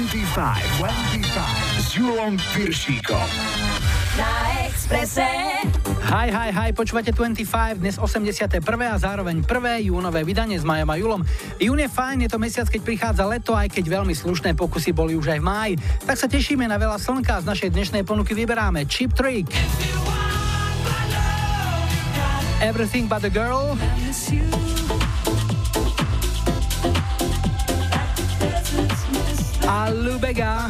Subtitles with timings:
[0.00, 1.28] 25, 25
[1.76, 3.28] s Julom Piršíkom.
[4.16, 4.32] Na
[4.64, 5.28] Exprese.
[6.08, 8.64] Hi, hi, hi, počúvate 25, dnes 81.
[8.64, 11.20] a zároveň prvé júnové vydanie s Majom a Julom.
[11.60, 15.12] Jún je fajn, je to mesiac, keď prichádza leto, aj keď veľmi slušné pokusy boli
[15.20, 15.72] už aj v máji.
[16.08, 19.52] Tak sa tešíme na veľa slnka, z našej dnešnej ponuky vyberáme Cheap Trick.
[22.64, 23.76] Everything but a girl.
[29.70, 30.66] A Lubega.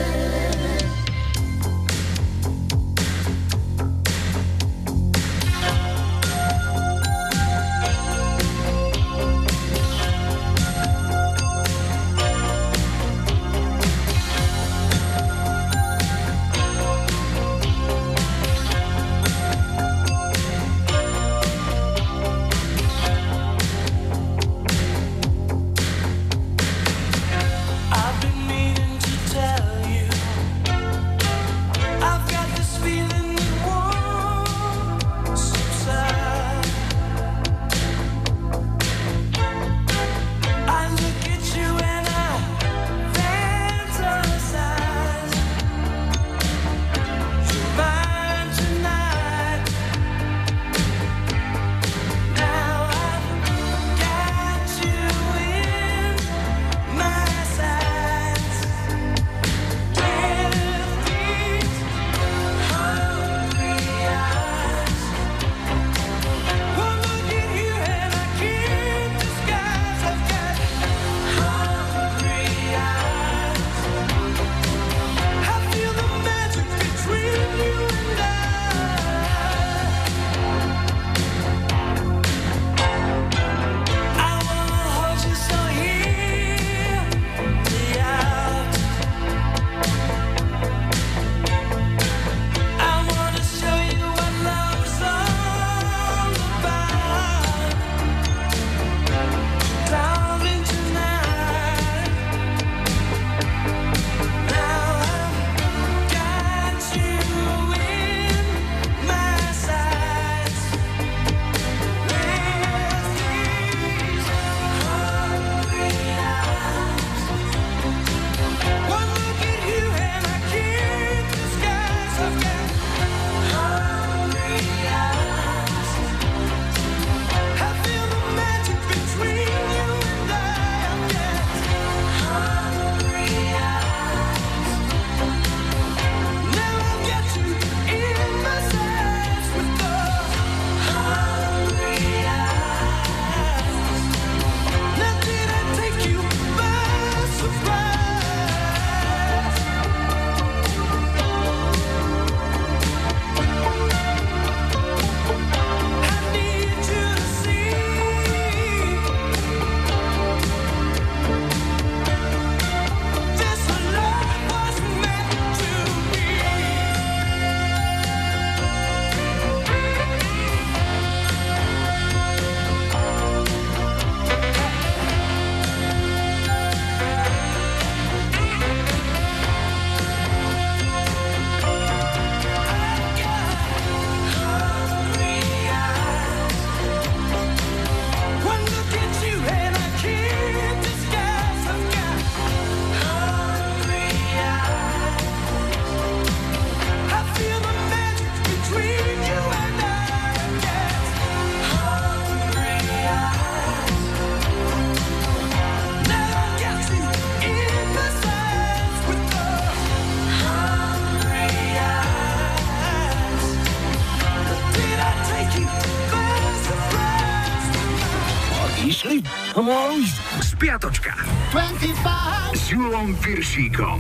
[223.09, 223.99] S Julom Piršíkom.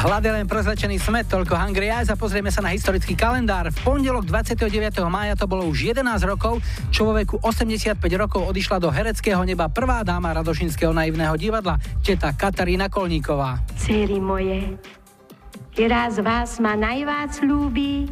[0.00, 3.68] Hľad je len prezlečený smet, toľko Hungry Eyes a pozrieme sa na historický kalendár.
[3.68, 4.72] V pondelok 29.
[5.12, 9.68] mája to bolo už 11 rokov, čo vo veku 85 rokov odišla do hereckého neba
[9.68, 13.60] prvá dáma Radošinského naivného divadla, teta Katarína Kolníková.
[13.76, 14.80] Céry moje,
[15.76, 18.08] ktorá z vás ma najvác ľúbi,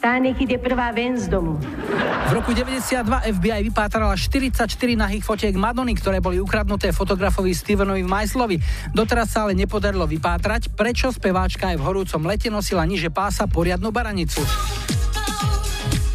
[0.00, 1.60] Tá nech ide prvá ven z domu.
[1.60, 3.04] V roku 92
[3.36, 4.64] FBI vypátrala 44
[4.96, 8.56] nahých fotiek Madony, ktoré boli ukradnuté fotografovi Stevenovi Meislovi.
[8.96, 13.92] Doteraz sa ale nepodarilo vypátrať, prečo speváčka aj v horúcom lete nosila niže pása poriadnu
[13.92, 14.40] baranicu.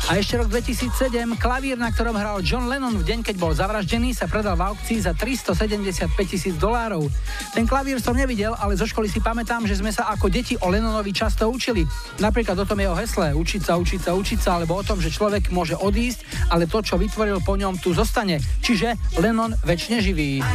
[0.06, 4.13] A ešte rok 2007, klavír, na ktorom hral John Lennon v deň, keď bol zavraždený,
[4.13, 7.10] sa predal v aukcii za 375 tisíc dolárov.
[7.57, 10.69] Ten klavír som nevidel, ale zo školy si pamätám, že sme sa ako deti o
[10.69, 11.90] Lennonovi často učili.
[12.22, 15.10] Napríklad o tom jeho hesle, učiť sa, učiť sa, učiť sa, alebo o tom, že
[15.10, 18.38] človek môže odísť, ale to, čo vytvoril po ňom, tu zostane.
[18.62, 20.46] Čiže Lennon väčšine živý.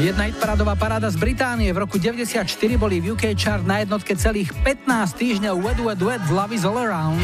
[0.00, 1.68] Jedna hitparádová paráda z Británie.
[1.76, 2.48] V roku 94
[2.80, 6.80] boli v UK chart na jednotke celých 15 týždňov Wet Wet Wet Love is All
[6.80, 7.20] Around.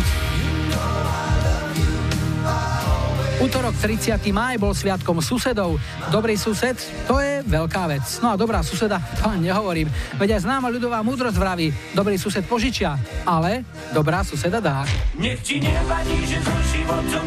[3.36, 4.16] Útorok 30.
[4.32, 5.76] máj bol sviatkom susedov.
[6.08, 8.04] Dobrý sused, to je veľká vec.
[8.24, 9.92] No a dobrá suseda, to nehovorím.
[10.16, 12.96] Veď aj známa ľudová múdrosť vraví, dobrý sused požičia,
[13.28, 13.60] ale
[13.92, 14.88] dobrá suseda dá.
[15.20, 17.26] Nech ti nevadí, že so životom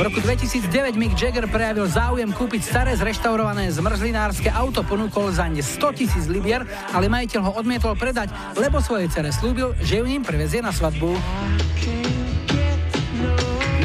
[0.00, 5.60] v roku 2009 Mick Jagger prejavil záujem kúpiť staré zreštaurované zmrzlinárske auto, ponúkol za ne
[5.60, 6.64] 100 tisíc libier,
[6.96, 11.12] ale majiteľ ho odmietol predať, lebo svojej cere slúbil, že ju ním prevezie na svadbu.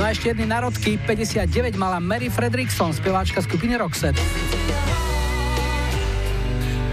[0.06, 4.22] No a ešte jedný narodky, 59 mala Mary Fredrickson, speváčka skupiny Roxette.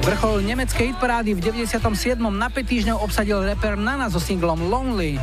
[0.00, 2.16] Vrchol nemeckej hitparády v 97.
[2.32, 5.20] na 5 týždňov obsadil reper Nana so singlom Lonely.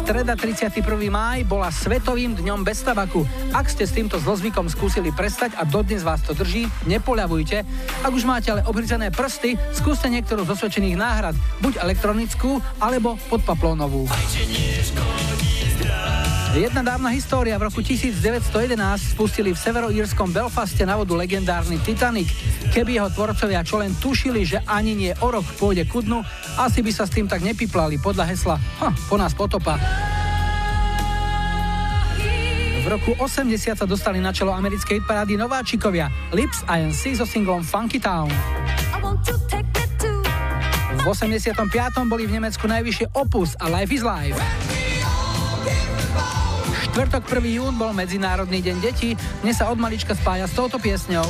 [0.00, 0.80] Streda 31.
[1.12, 3.28] máj bola Svetovým dňom bez tabaku.
[3.52, 7.60] Ak ste s týmto zlozvykom skúsili prestať a dodnes vás to drží, nepoľavujte.
[8.00, 14.08] Ak už máte ale obhryzené prsty, skúste niektorú z osvedčených náhrad, buď elektronickú, alebo podpaplónovú.
[16.50, 17.54] Jedna dávna história.
[17.62, 18.74] V roku 1911
[19.14, 22.26] spustili v severoírskom Belfaste na vodu legendárny Titanic.
[22.74, 26.26] Keby jeho tvorcovia čo len tušili, že ani nie o rok pôjde ku dnu,
[26.58, 29.78] asi by sa s tým tak nepiplali podľa hesla ha, po nás potopa.
[32.82, 38.02] V roku 80 sa dostali na čelo americkej parády nováčikovia Lips INC so singlom Funky
[38.02, 38.26] Town.
[40.98, 41.54] V 85.
[42.10, 44.79] boli v Nemecku najvyššie Opus a Life is Life.
[47.00, 47.56] Štvrtok 1.
[47.56, 51.24] jún bol Medzinárodný deň detí, dnes sa od malička spája s touto piesňou.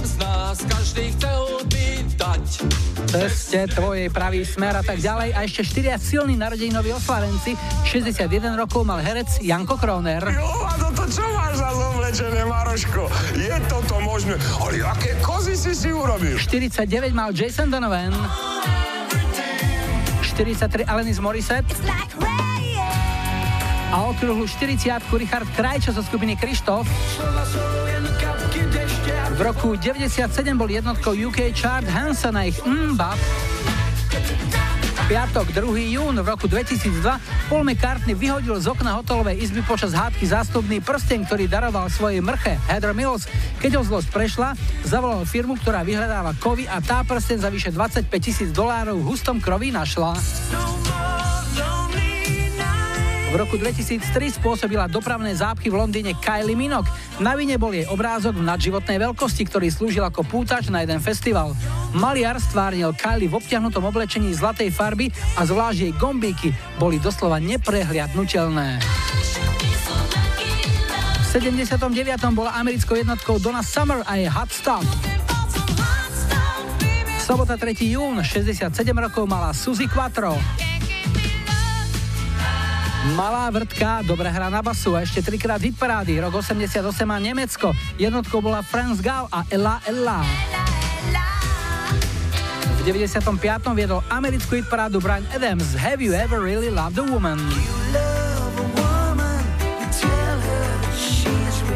[0.00, 2.64] Z nás každý chcel bytať.
[3.12, 5.36] Ceste tvojej pravý smer a tak ďalej.
[5.36, 7.60] A ešte štyria silní narodeninoví oslavenci.
[7.92, 10.24] 61 rokov mal herec Janko Kroner.
[10.32, 13.04] Jo, a toto čo máš za zomlečené, Maroško?
[13.36, 14.40] Je toto možné?
[14.64, 16.40] Ale aké kozy si si urobil?
[16.40, 18.16] 49 mal Jason Donovan.
[20.24, 21.76] 43 Alanis Morissette
[23.88, 26.84] a okruhlu 40 Richard Krajčo zo skupiny Krištof.
[29.32, 33.16] V roku 97 bol jednotkou UK chart Hansen a ich Mbap.
[35.08, 35.96] Piatok, 2.
[35.96, 41.24] jún v roku 2002 Paul McCartney vyhodil z okna hotelovej izby počas hádky zástupný prsten,
[41.24, 43.24] ktorý daroval svojej mrche Heather Mills.
[43.56, 44.52] Keď ho zlosť prešla,
[44.84, 49.40] zavolal firmu, ktorá vyhľadáva kovy a tá prsten za vyše 25 tisíc dolárov v hustom
[49.40, 50.12] krovi našla.
[53.28, 56.88] V roku 2003 spôsobila dopravné zápchy v Londýne Kylie Minogue.
[57.20, 61.52] Na vine bol jej obrázok v nadživotnej veľkosti, ktorý slúžil ako pútač na jeden festival.
[61.92, 68.80] Maliar stvárnil Kylie v obťahnutom oblečení zlatej farby a zvlášť jej gombíky boli doslova neprehliadnutelné.
[71.20, 71.84] V 79.
[72.32, 74.88] bola americkou jednotkou Donna Summer a jej Hot Stop.
[77.20, 77.76] Sobota 3.
[77.92, 80.32] jún, 67 rokov mala Suzy Quattro.
[83.14, 86.18] Malá vrtka, dobre hra na basu a ešte trikrát hitparády.
[86.18, 87.70] Rok 88 a Nemecko.
[87.94, 90.26] Jednotkou bola Franz Gall a Ella Ella.
[92.74, 93.22] V 95.
[93.78, 97.38] viedol americkú hitparádu Brian Adams Have you ever really loved a woman?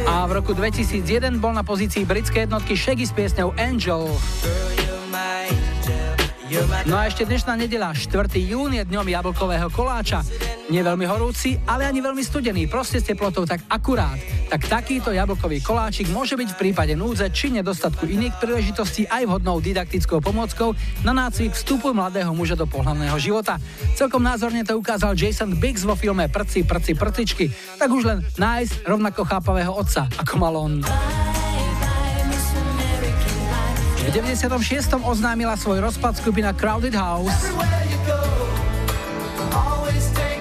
[0.02, 4.11] A v roku 2001 bol na pozícii britskej jednotky Shaggy s piesňou Angel.
[6.85, 8.28] No a ešte dnešná nedela, 4.
[8.37, 10.21] jún je dňom jablkového koláča.
[10.68, 14.21] Nie veľmi horúci, ale ani veľmi studený, proste s teplotou tak akurát.
[14.52, 19.64] Tak takýto jablkový koláčik môže byť v prípade núdze či nedostatku iných príležitostí aj vhodnou
[19.64, 23.56] didaktickou pomockou na nácvik vstupu mladého muža do pohľadného života.
[23.97, 27.49] Celkom názorne to ukázal Jason Biggs vo filme Prci, prci, prcičky.
[27.80, 30.85] Tak už len nájsť rovnako chápavého otca, ako mal on.
[34.02, 34.99] V 96.
[35.06, 37.30] oznámila svoj rozpad skupina Crowded House.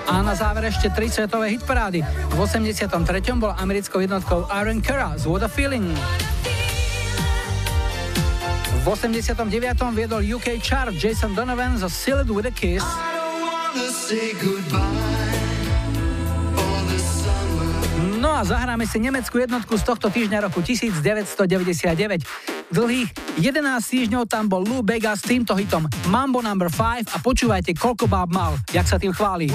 [0.10, 2.02] A na záver ešte tri svetové hitparády.
[2.34, 2.90] V 83.
[3.38, 5.94] bol americkou jednotkou Iron Cara z What a Feeling.
[8.82, 9.38] V V 89.
[9.94, 12.82] viedol UK chart Jason Donovan zo Sealed with a Kiss.
[18.32, 22.24] A zahráme si nemeckú jednotku z tohto týždňa roku 1999.
[22.72, 26.56] Dlhých 11 týždňov tam bol Lou Bega s týmto hitom Mambo No.
[26.56, 29.52] 5 a počúvajte, koľko báb mal, jak sa tým chváli.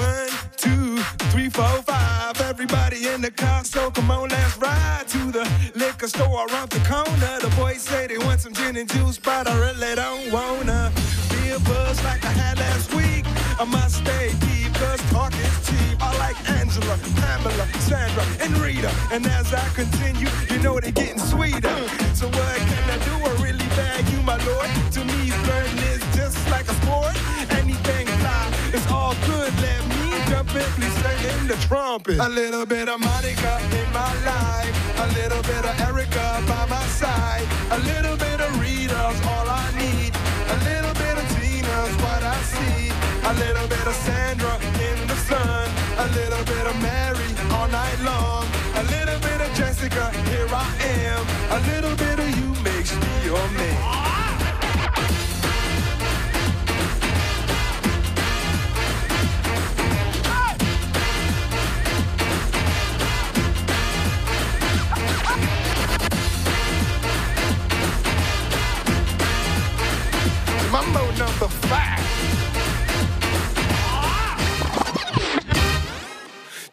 [13.59, 14.56] I must stay deep,
[15.19, 18.93] I like Angela, Pamela, Sandra, and Rita.
[19.11, 21.77] And as I continue, you know they're getting sweeter.
[22.15, 23.15] So what can I do?
[23.25, 24.69] I really bag you, my lord.
[24.93, 27.17] To me, flirting is just like a sport.
[27.53, 29.53] Anything fly, it's all good.
[29.61, 30.97] Let me jump in, please
[31.47, 32.19] the trumpet.
[32.19, 34.75] A little bit of Monica in my life.
[34.99, 37.47] A little bit of Erica by my side.
[37.71, 40.13] A little bit of Rita's all I need.
[40.55, 42.91] A little bit of Tina's what I see.
[43.25, 44.76] A little bit of Sandra
[45.29, 45.69] sun.
[45.99, 48.45] A little bit of Mary all night long.
[48.81, 50.69] A little bit of Jessica, here I
[51.05, 51.23] am.
[51.57, 53.83] A little bit of you makes me your man.
[70.73, 72.06] Mambo number five.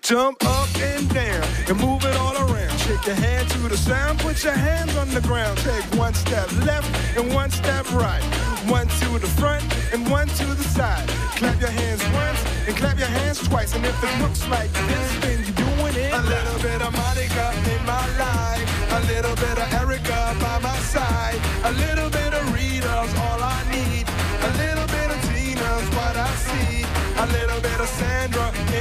[0.03, 2.77] Jump up and down and move it all around.
[2.79, 5.57] Shake your hand to the sound, put your hands on the ground.
[5.59, 8.21] Take one step left and one step right.
[8.67, 11.07] One to the front and one to the side.
[11.39, 13.75] Clap your hands once and clap your hands twice.
[13.75, 16.11] And if it looks like this, then you're doing it.
[16.11, 18.67] A little bit of Monica in my life.
[18.91, 21.39] A little bit of Erica by my side.
[21.63, 24.03] A little bit of Rita's all I need.
[24.03, 26.83] A little bit of Tina's what I see.
[27.23, 28.72] A little bit of Sandra in the sun.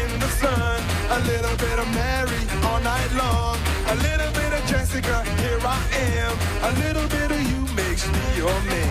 [1.12, 3.58] A little bit of Mary all night long.
[3.88, 5.78] A little bit of Jessica, here I
[6.16, 6.32] am.
[6.64, 8.81] A little bit of you makes me your man.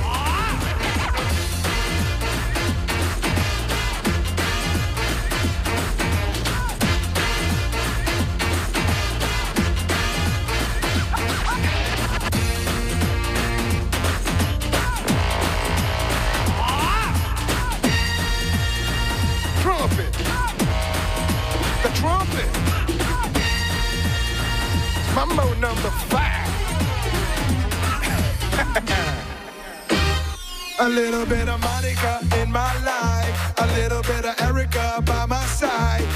[30.82, 33.54] A little bit of Monica in my life.
[33.60, 36.11] A little bit of Erica by my side.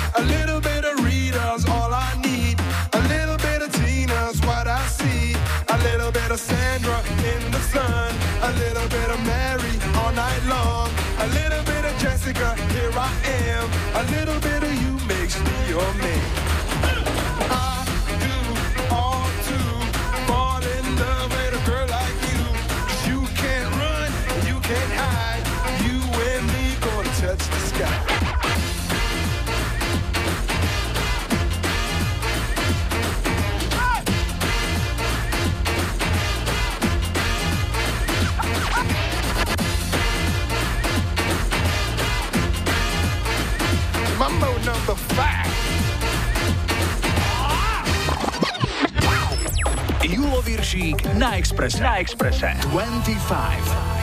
[50.07, 51.83] Julo Viršík na Exprese.
[51.83, 52.53] Na Exprese.
[52.69, 53.94] 25.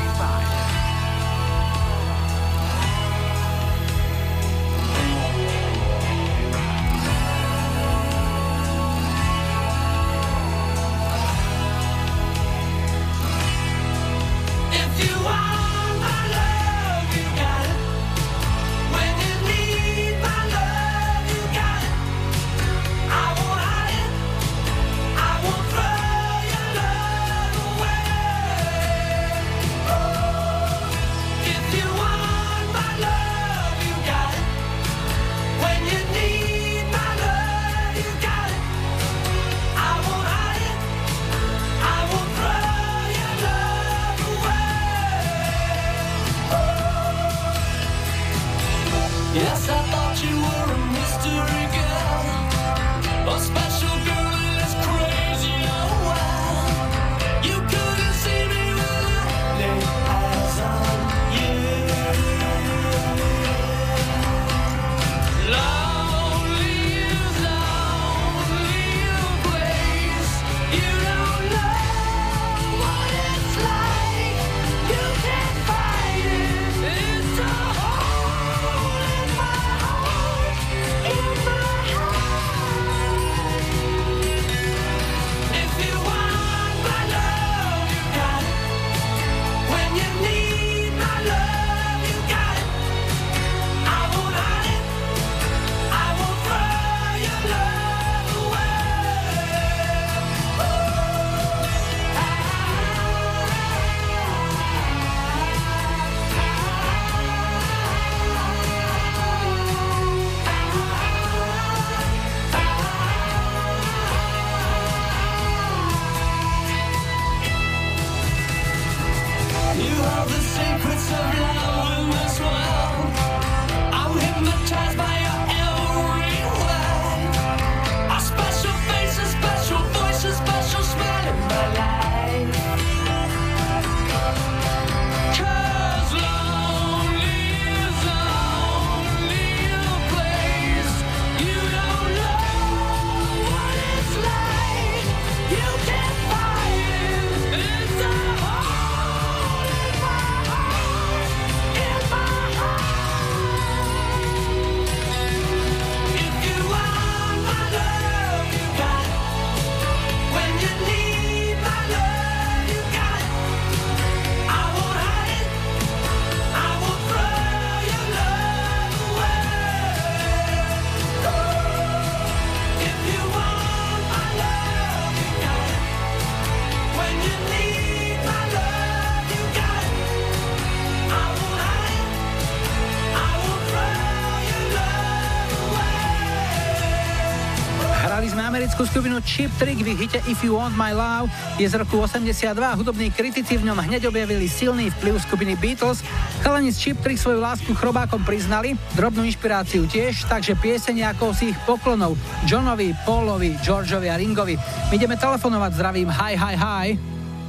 [188.82, 192.50] americkú skupinu Chip Trick v hite If You Want My Love je z roku 82.
[192.74, 196.02] Hudobní kritici v ňom hneď objavili silný vplyv skupiny Beatles.
[196.42, 201.54] Chalani z Chip Trick svoju lásku chrobákom priznali, drobnú inšpiráciu tiež, takže piesenie ako si
[201.54, 204.58] ich poklonov Johnovi, Paulovi, Georgeovi a Ringovi.
[204.90, 206.86] My ideme telefonovať, zdravím, hi, hi, hi.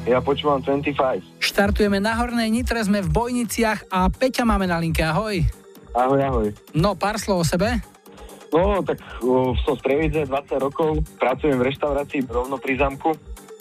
[0.06, 1.42] Ja počúvam 25.
[1.42, 5.42] Štartujeme na Hornej Nitre, sme v Bojniciach a Peťa máme na linke, ahoj.
[5.98, 6.48] Ahoj, ahoj.
[6.78, 7.93] No, pár slov o sebe.
[8.54, 13.10] No, tak o, som z Prievidze, 20 rokov, pracujem v reštaurácii rovno pri zamku.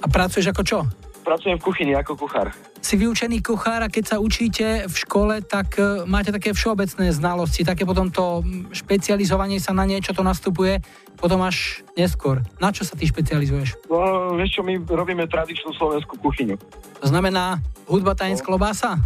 [0.05, 0.79] A pracuješ ako čo?
[1.25, 2.53] Pracujem v kuchyni ako kuchár.
[2.83, 7.63] Si vyučený kuchár a keď sa učíte v škole, tak e, máte také všeobecné znalosti,
[7.63, 8.43] také potom to
[8.75, 10.83] špecializovanie sa na niečo to nastupuje
[11.23, 12.43] potom až neskôr.
[12.59, 13.87] Na čo sa ty špecializuješ?
[13.87, 16.59] No, vieš čo, my robíme tradičnú slovenskú kuchyňu.
[17.01, 18.99] To znamená hudba, tanec, klobása?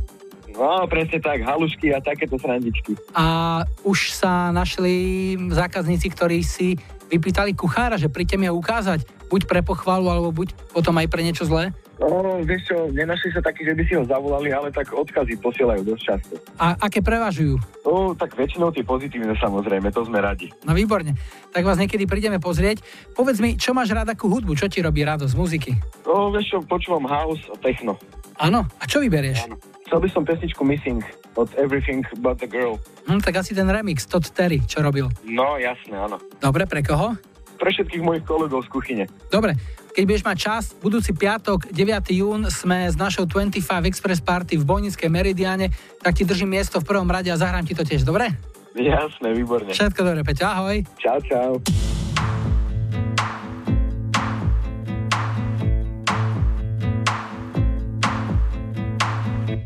[0.56, 2.96] No, presne tak, halušky a takéto srandičky.
[3.12, 6.80] A už sa našli zákazníci, ktorí si
[7.12, 11.22] vypýtali kuchára, že príďte mi ho ukázať, buď pre pochvalu, alebo buď potom aj pre
[11.22, 11.70] niečo zlé?
[11.96, 15.80] No, vieš čo, nenašli sa takí, že by si ho zavolali, ale tak odkazy posielajú
[15.80, 16.34] dosť často.
[16.60, 17.56] A aké prevažujú?
[17.88, 20.52] No, tak väčšinou tie pozitívne samozrejme, to sme radi.
[20.68, 21.16] No výborne.
[21.56, 22.84] Tak vás niekedy prídeme pozrieť.
[23.16, 24.52] Povedz mi, čo máš rád akú hudbu?
[24.52, 25.72] Čo ti robí radosť z muziky?
[26.04, 27.96] No, vieš čo, počúvam house a techno.
[28.36, 28.68] Áno?
[28.76, 29.48] A čo vyberieš?
[29.48, 29.56] Áno.
[29.86, 30.98] Chcel by som pesničku Missing
[31.38, 32.82] od Everything But The Girl.
[33.06, 35.06] Hm, tak asi ten remix Todd Terry, čo robil.
[35.22, 36.18] No, jasné, áno.
[36.42, 37.14] Dobre, pre koho?
[37.56, 39.04] Pre všetkých mojich kolegov z kuchyne.
[39.30, 39.54] Dobre,
[39.94, 42.12] keď budeš mať čas, budúci piatok, 9.
[42.12, 45.72] jún, sme s našou 25 Express Party v Bojnickej Meridiane,
[46.02, 48.34] tak ti držím miesto v prvom rade a zahrám ti to tiež, dobre?
[48.76, 49.72] Jasné, výborne.
[49.72, 50.84] Všetko dobre, Peťo, ahoj.
[51.00, 51.50] Čau, čau.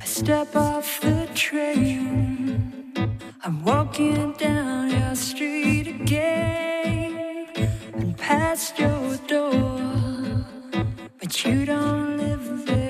[0.00, 2.72] I step off the train.
[3.44, 7.48] I'm walking down your street again
[7.92, 10.46] and past your door.
[11.18, 12.89] But you don't live there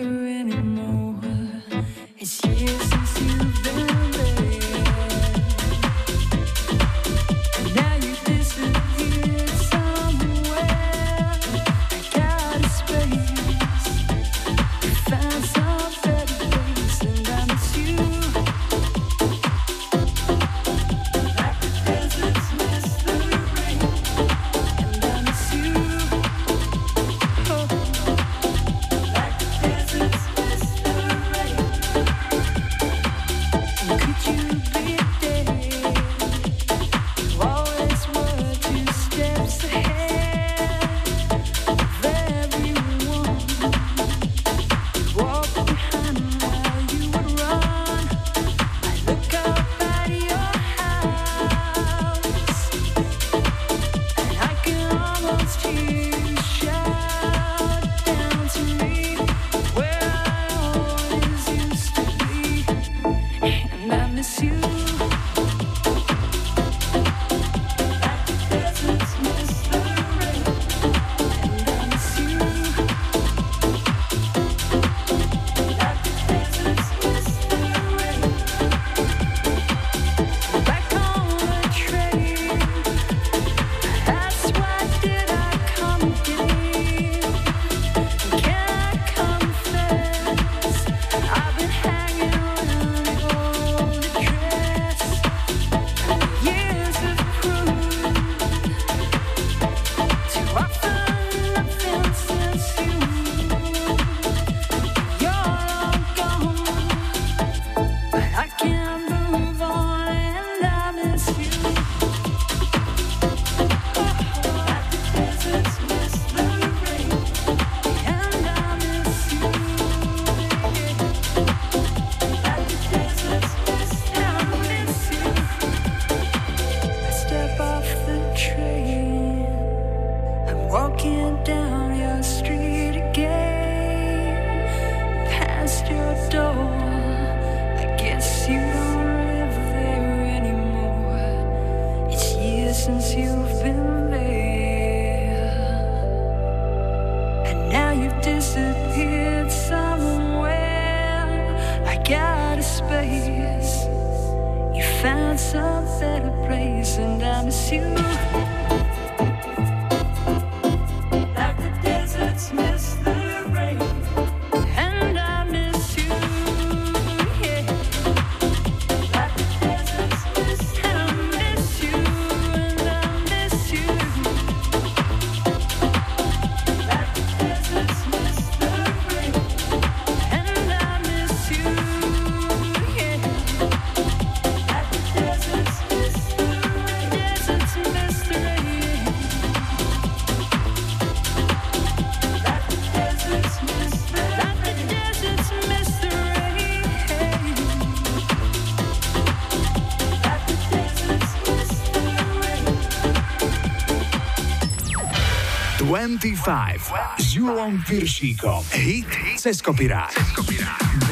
[206.01, 208.65] 25 s Julom Piršíkom.
[208.73, 209.05] Hit
[209.37, 210.09] cez kopirát.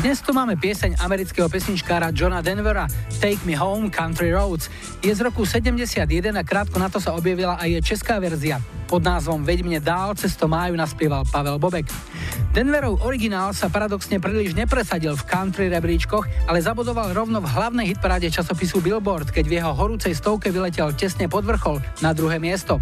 [0.01, 2.89] Dnes tu máme pieseň amerického pesničkára Johna Denvera
[3.21, 4.73] Take Me Home Country Roads.
[5.05, 8.65] Je z roku 71 a krátko na to sa objavila aj česká verzia.
[8.89, 11.85] Pod názvom Veď mne dál, cez to máju naspieval Pavel Bobek.
[12.57, 18.33] Denverov originál sa paradoxne príliš nepresadil v country rebríčkoch, ale zabodoval rovno v hlavnej hitparáde
[18.33, 22.81] časopisu Billboard, keď v jeho horúcej stovke vyletel tesne pod vrchol na druhé miesto.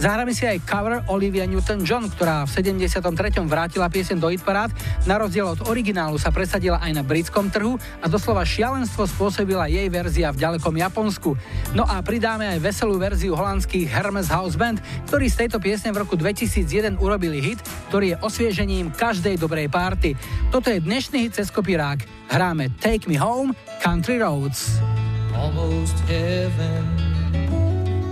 [0.00, 3.04] Zahráme si aj cover Olivia Newton-John, ktorá v 73.
[3.44, 4.72] vrátila piesen do hitparád,
[5.04, 9.84] na rozdiel od originálu sa presadila aj na britskom trhu a doslova šialenstvo spôsobila jej
[9.92, 11.36] verzia v ďalekom Japonsku.
[11.76, 14.80] No a pridáme aj veselú verziu holandských Hermes House Band,
[15.12, 17.60] ktorí z tejto piesne v roku 2001 urobili hit,
[17.92, 20.16] ktorý je osviežením každej dobrej párty.
[20.48, 22.00] Toto je dnešný hit cez kopírák.
[22.32, 23.52] Hráme Take Me Home,
[23.84, 24.80] Country Roads.
[25.40, 27.09] almost heaven.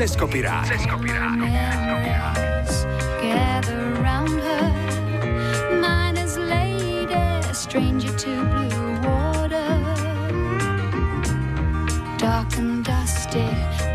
[0.00, 0.66] Hit cez kopirát.
[3.20, 4.72] gather round her.
[5.78, 9.68] Miner's lady, stranger to blue water.
[12.16, 13.46] Dark and dusty,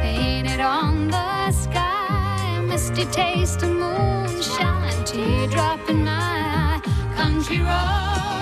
[0.02, 2.60] painted on the sky.
[2.68, 6.82] Misty taste of moonshine, teardrop in my eye.
[7.16, 8.35] Country roads,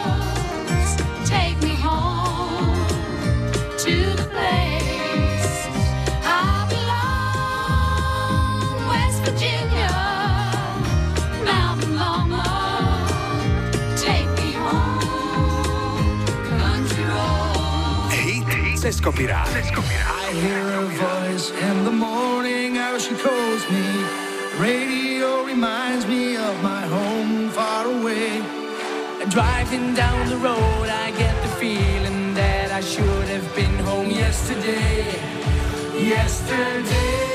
[18.93, 19.47] Hit cez kopirát.
[19.47, 23.85] I hear her voice in the morning how she calls me.
[24.59, 28.41] Radio reminds me of my home far away.
[29.29, 35.05] Driving down the road, I get the feeling that I should have been home yesterday.
[35.97, 37.32] Yesterday,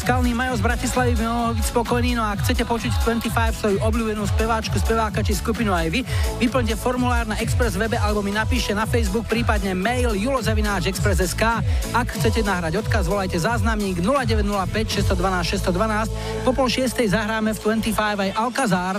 [0.00, 3.78] skalný Majo z Bratislavy by mohol byť spokojný, no a ak chcete počuť 25 svoju
[3.84, 6.00] obľúbenú speváčku, speváka či skupinu aj vy,
[6.40, 11.44] vyplňte formulár na Express webe alebo mi napíšte na Facebook, prípadne mail julozavináčexpress.sk.
[11.92, 16.48] Ak chcete nahrať odkaz, volajte záznamník 0905 612 612.
[16.48, 18.96] Po pol šiestej zahráme v 25 aj Alcazar.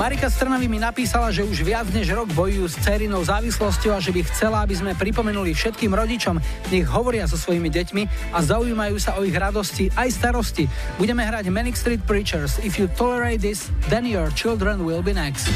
[0.00, 4.00] Marika z Trnavy mi napísala, že už viac než rok bojujú s cérinou závislosťou a
[4.00, 6.40] že by chcela, aby sme pripomenuli všetkým rodičom,
[6.72, 10.64] nech hovoria so svojimi deťmi a zaujímajú sa o ich radosti aj starosti.
[10.96, 12.56] Budeme hrať Manic Street Preachers.
[12.64, 15.52] If you tolerate this, then your children will be next.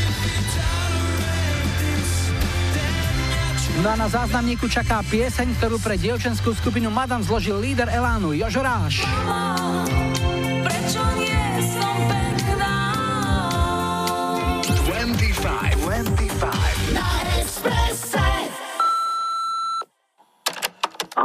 [3.81, 8.61] No a na záznamníku čaká pieseň, ktorú pre dievčenskú skupinu Madam zložil líder Elánu Jožo
[8.61, 9.09] Ráš.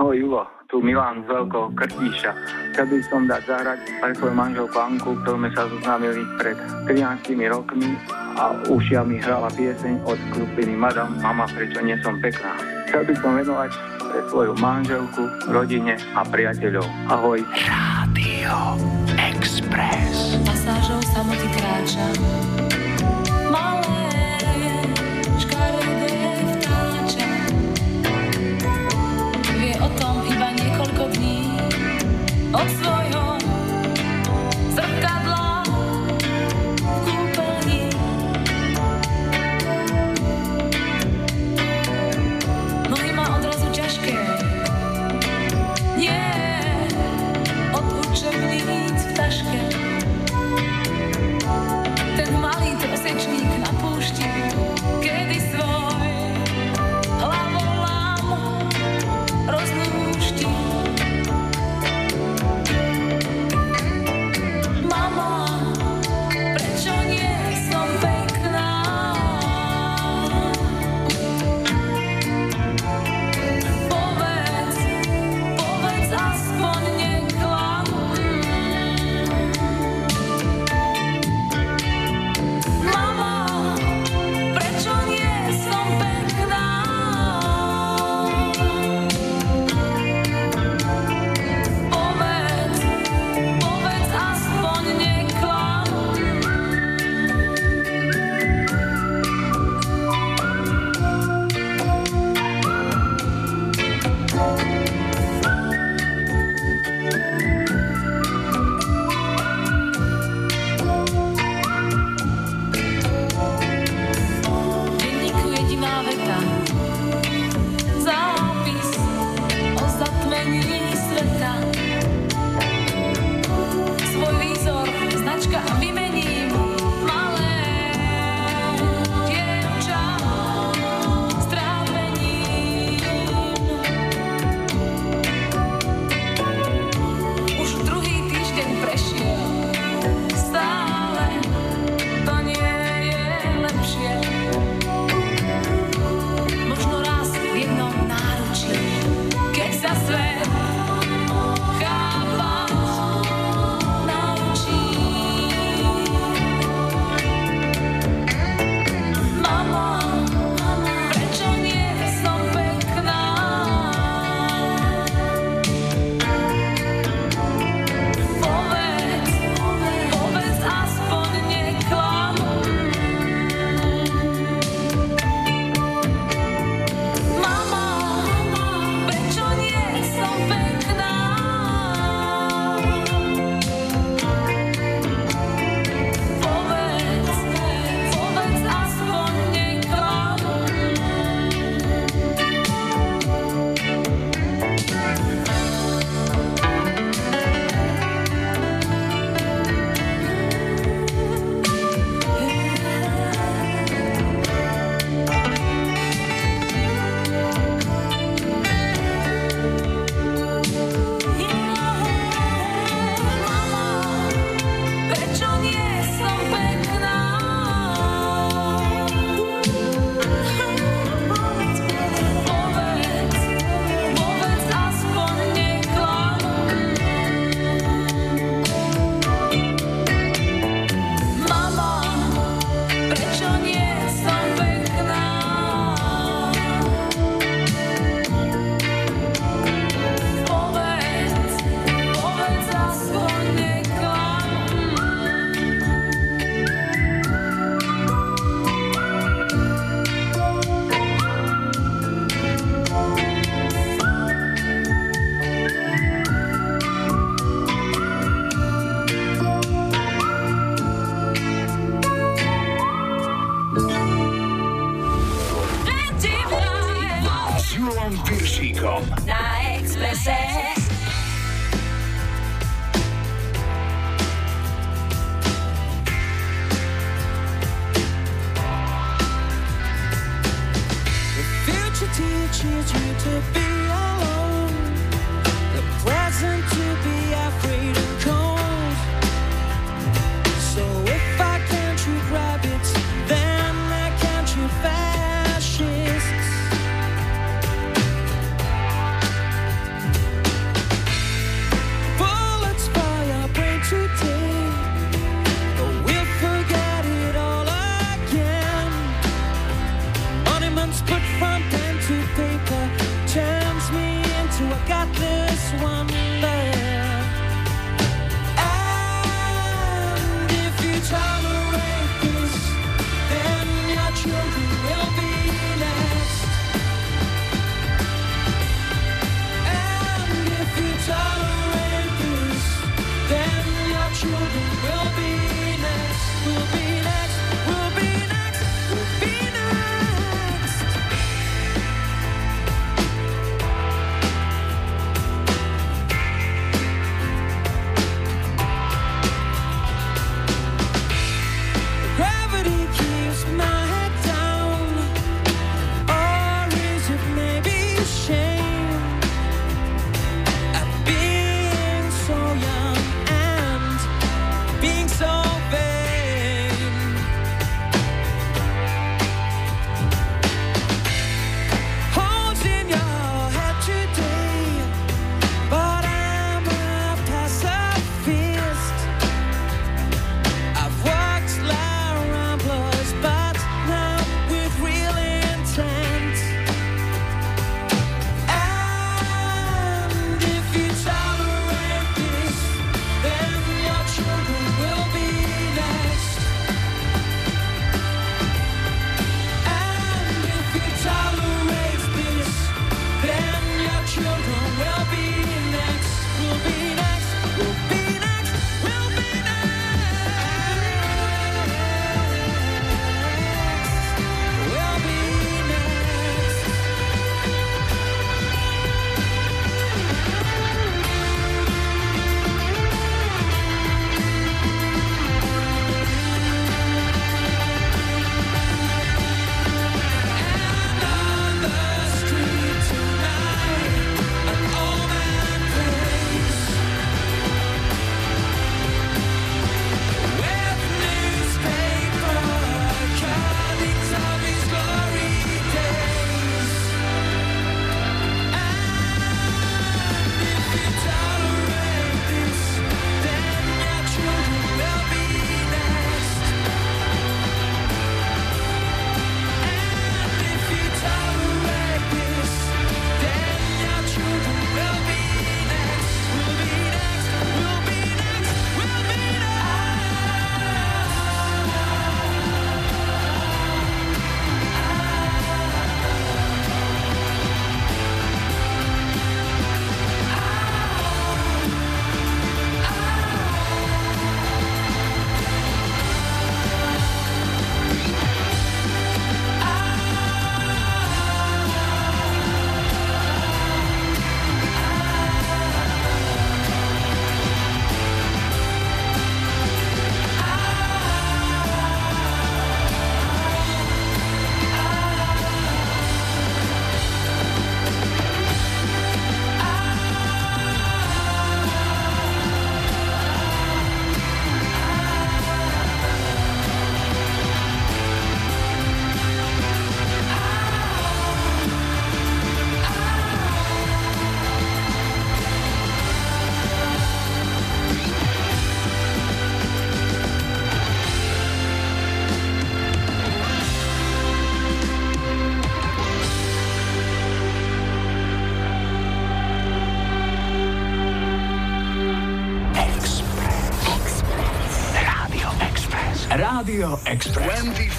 [0.10, 2.34] Ahoj Julo, tu Milan z Veľkého Krtíša.
[2.74, 6.58] Chcel by som dať zahrať pre svoju manželku Anku, ktorú sme sa zoznámili pred
[6.90, 7.94] 13 rokmi
[8.34, 12.58] a ušia mi hrala pieseň od skupiny Madam Mama, prečo nie som pekná.
[12.90, 16.90] Chcel by som venovať pre svoju manželku, rodine a priateľov.
[17.06, 17.46] Ahoj.
[17.70, 18.82] Rádio
[19.14, 20.42] Express.
[20.42, 22.06] Pasážou samoty kráča
[23.54, 23.79] Malé,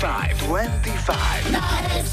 [0.01, 0.49] 25.
[0.83, 2.10] 25.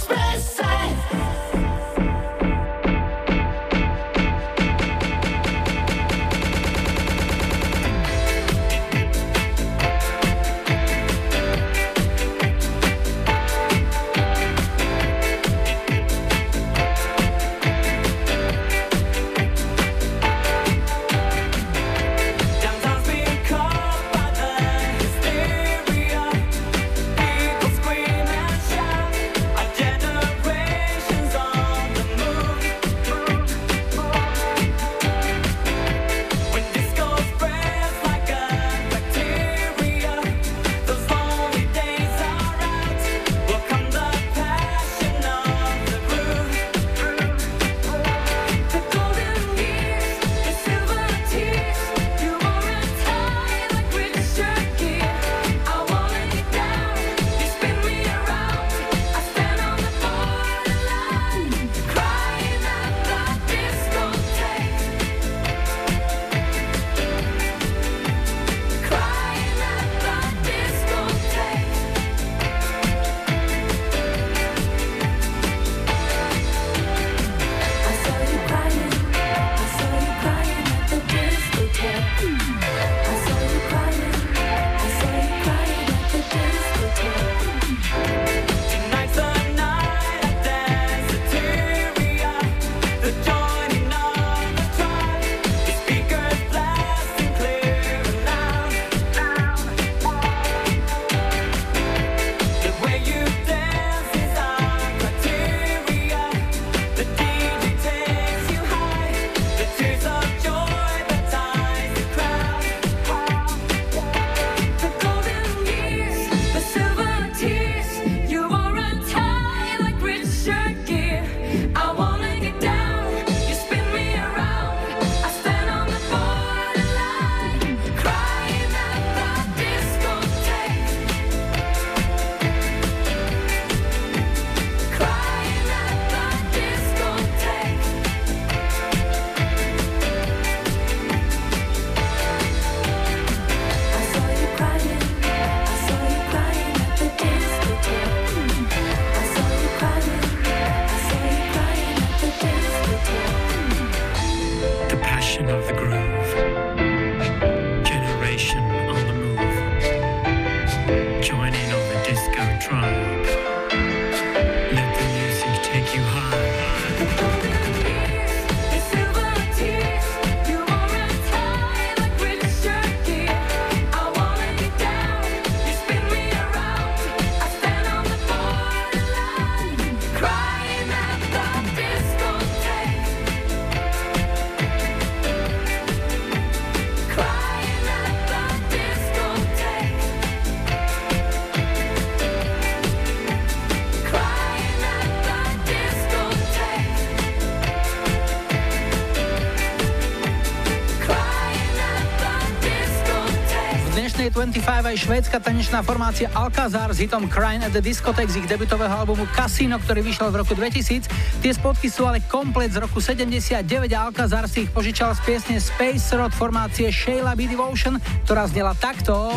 [204.48, 209.04] 25 aj švédska tanečná formácia Alcazar s hitom Crying at the Discotheque z ich debutového
[209.04, 211.12] albumu Casino, ktorý vyšiel v roku 2000.
[211.44, 215.58] Tie spotky sú ale komplet z roku 79 a Alcazar si ich požičal z piesne
[215.60, 217.44] Space Road formácie Sheila B.
[217.52, 219.36] Devotion, ktorá znela takto.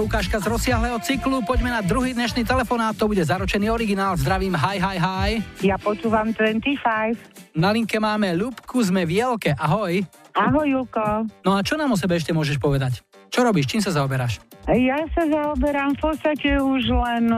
[0.00, 1.44] Toľko ukážka z rozsiahleho cyklu.
[1.44, 4.16] Poďme na druhý dnešný telefonát, to bude zaročený originál.
[4.16, 5.30] Zdravím, hi, hi, hi.
[5.60, 7.52] Ja počúvam 25.
[7.52, 9.52] Na linke máme Ľubku, sme v Jelke.
[9.60, 10.00] Ahoj.
[10.32, 11.28] Ahoj, Julko.
[11.44, 13.04] No a čo nám o sebe ešte môžeš povedať?
[13.28, 13.68] Čo robíš?
[13.68, 14.40] Čím sa zaoberáš?
[14.72, 17.28] Ja sa zaoberám v podstate už len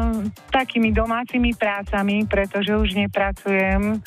[0.54, 3.98] takými domácimi prácami, pretože už nepracujem.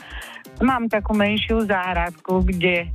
[0.64, 2.88] Mám takú menšiu záhradku, kde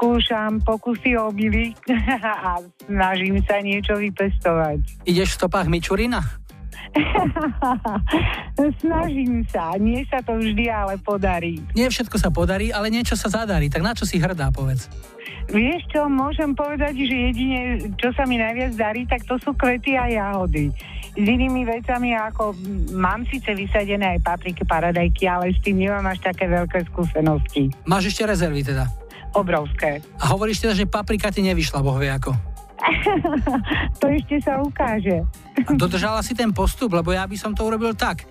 [0.00, 1.76] skúšam pokusy obily
[2.48, 2.56] a
[2.88, 5.04] snažím sa niečo vypestovať.
[5.04, 6.24] Ideš v stopách Mičurina?
[8.82, 11.62] Snažím sa, nie sa to vždy ale podarí.
[11.76, 13.70] Nie všetko sa podarí, ale niečo sa zadarí.
[13.70, 14.90] Tak na čo si hrdá, povedz?
[15.52, 17.60] Vieš čo, môžem povedať, že jedine,
[17.94, 20.74] čo sa mi najviac darí, tak to sú kvety a jahody.
[21.14, 22.58] S inými vecami, ako
[22.98, 27.70] mám síce vysadené aj papriky, paradajky, ale s tým nemám až také veľké skúsenosti.
[27.86, 28.90] Máš ešte rezervy teda?
[29.36, 30.02] Obrovské.
[30.18, 32.34] A hovoríš teda, že paprika ti nevyšla, boh vie ako.
[34.00, 35.20] to ešte sa ukáže.
[35.68, 38.24] A dodržala si ten postup, lebo ja by som to urobil tak.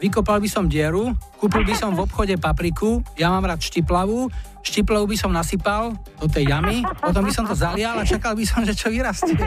[0.00, 4.28] Vykopal by som dieru, kúpil by som v obchode papriku, ja mám rád štiplavú,
[4.66, 8.42] štiplavú by som nasypal do tej jamy, potom by som to zalial a čakal by
[8.42, 9.38] som, že čo vyrastie.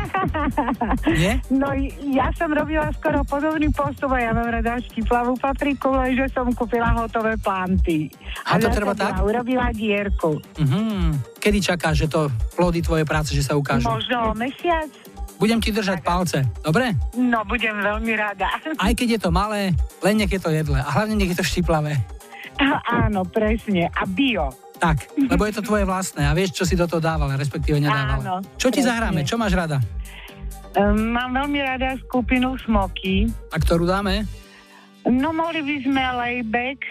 [1.12, 1.44] Nie?
[1.52, 1.76] No
[2.08, 6.96] ja som robila skoro podobný postup a ja mám rada štiplavú papriku, lenže som kúpila
[6.96, 8.08] hotové planty.
[8.48, 9.14] A to zasadila, treba tak?
[9.20, 10.40] Urobila dierku.
[10.56, 11.36] Mhm.
[11.40, 13.88] Kedy čakáš, že to plody tvoje práce, že sa ukážu?
[13.88, 14.92] Možno mesiac?
[15.40, 16.92] Budem ti držať palce, dobre?
[17.16, 18.52] No, budem veľmi rada.
[18.86, 19.72] Aj keď je to malé,
[20.04, 20.76] len nech je to jedle.
[20.76, 21.96] A hlavne nech je to štiplavé.
[22.92, 23.88] Áno, presne.
[23.96, 24.52] A bio.
[24.80, 28.20] Tak, lebo je to tvoje vlastné a vieš, čo si do toho dával, respektíve nedával.
[28.20, 28.88] Áno, čo ti presne.
[28.92, 29.20] zahráme?
[29.28, 29.80] Čo máš rada?
[30.76, 33.28] Um, mám veľmi rada skupinu Smoky.
[33.52, 34.24] A ktorú dáme?
[35.08, 36.84] No, mohli by sme layback.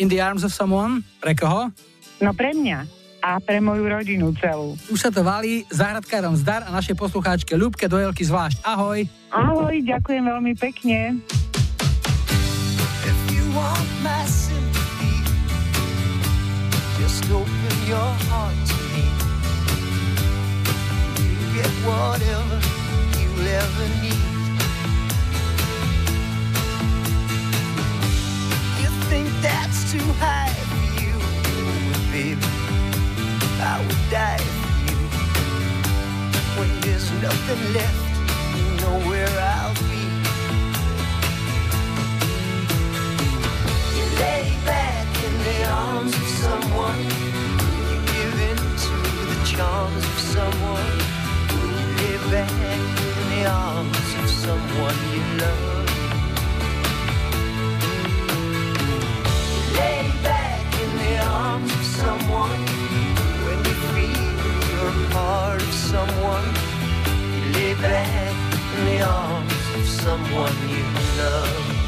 [0.00, 1.04] In the arms of someone?
[1.20, 1.72] Pre koho?
[2.20, 2.99] No, pre mňa.
[3.20, 4.76] A pre moju rodinu celú.
[4.88, 8.64] Už sa to valí, záhradkárom zdar a našej poslucháčke Ľubke Dojelky zvlášť.
[8.64, 9.04] Ahoj.
[9.30, 11.20] Ahoj, ďakujem veľmi pekne.
[21.80, 22.60] Whatever
[23.50, 24.14] ever need.
[28.80, 31.16] You think that's too high for you,
[32.12, 32.59] baby,
[33.62, 34.96] I would die for you.
[36.58, 38.04] When there's nothing left,
[38.56, 40.00] you know where I'll be.
[43.96, 47.00] You lay back in the arms of someone.
[47.90, 48.96] You give in to
[49.30, 50.92] the charms of someone.
[51.52, 51.66] You
[52.00, 55.88] lay back in the arms of someone you love.
[59.52, 62.79] You lay back in the arms of someone.
[65.30, 66.44] Part of someone.
[67.36, 68.34] You lay back
[68.76, 70.82] in the arms of someone you
[71.18, 71.79] love.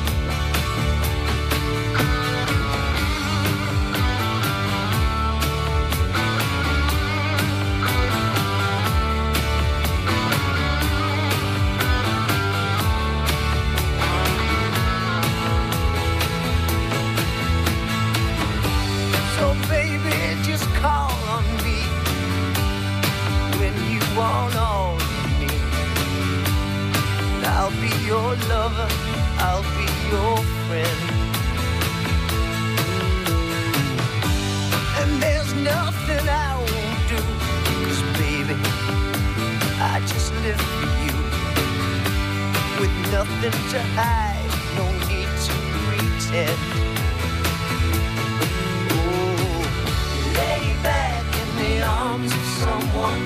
[28.12, 28.88] Your lover,
[29.38, 30.36] I'll be your
[30.66, 31.00] friend.
[35.00, 37.20] And there's nothing I won't do,
[37.64, 38.58] 'cause baby,
[39.92, 41.16] I just live for you.
[42.80, 45.54] With nothing to hide, no need to
[45.84, 46.62] pretend.
[48.98, 49.62] Oh,
[50.38, 53.22] lay back in the arms of someone.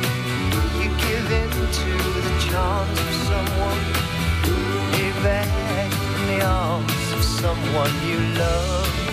[0.81, 1.91] You give in to
[2.27, 3.83] the charms of someone.
[5.27, 5.49] Back
[6.21, 9.06] in the arms of someone you love.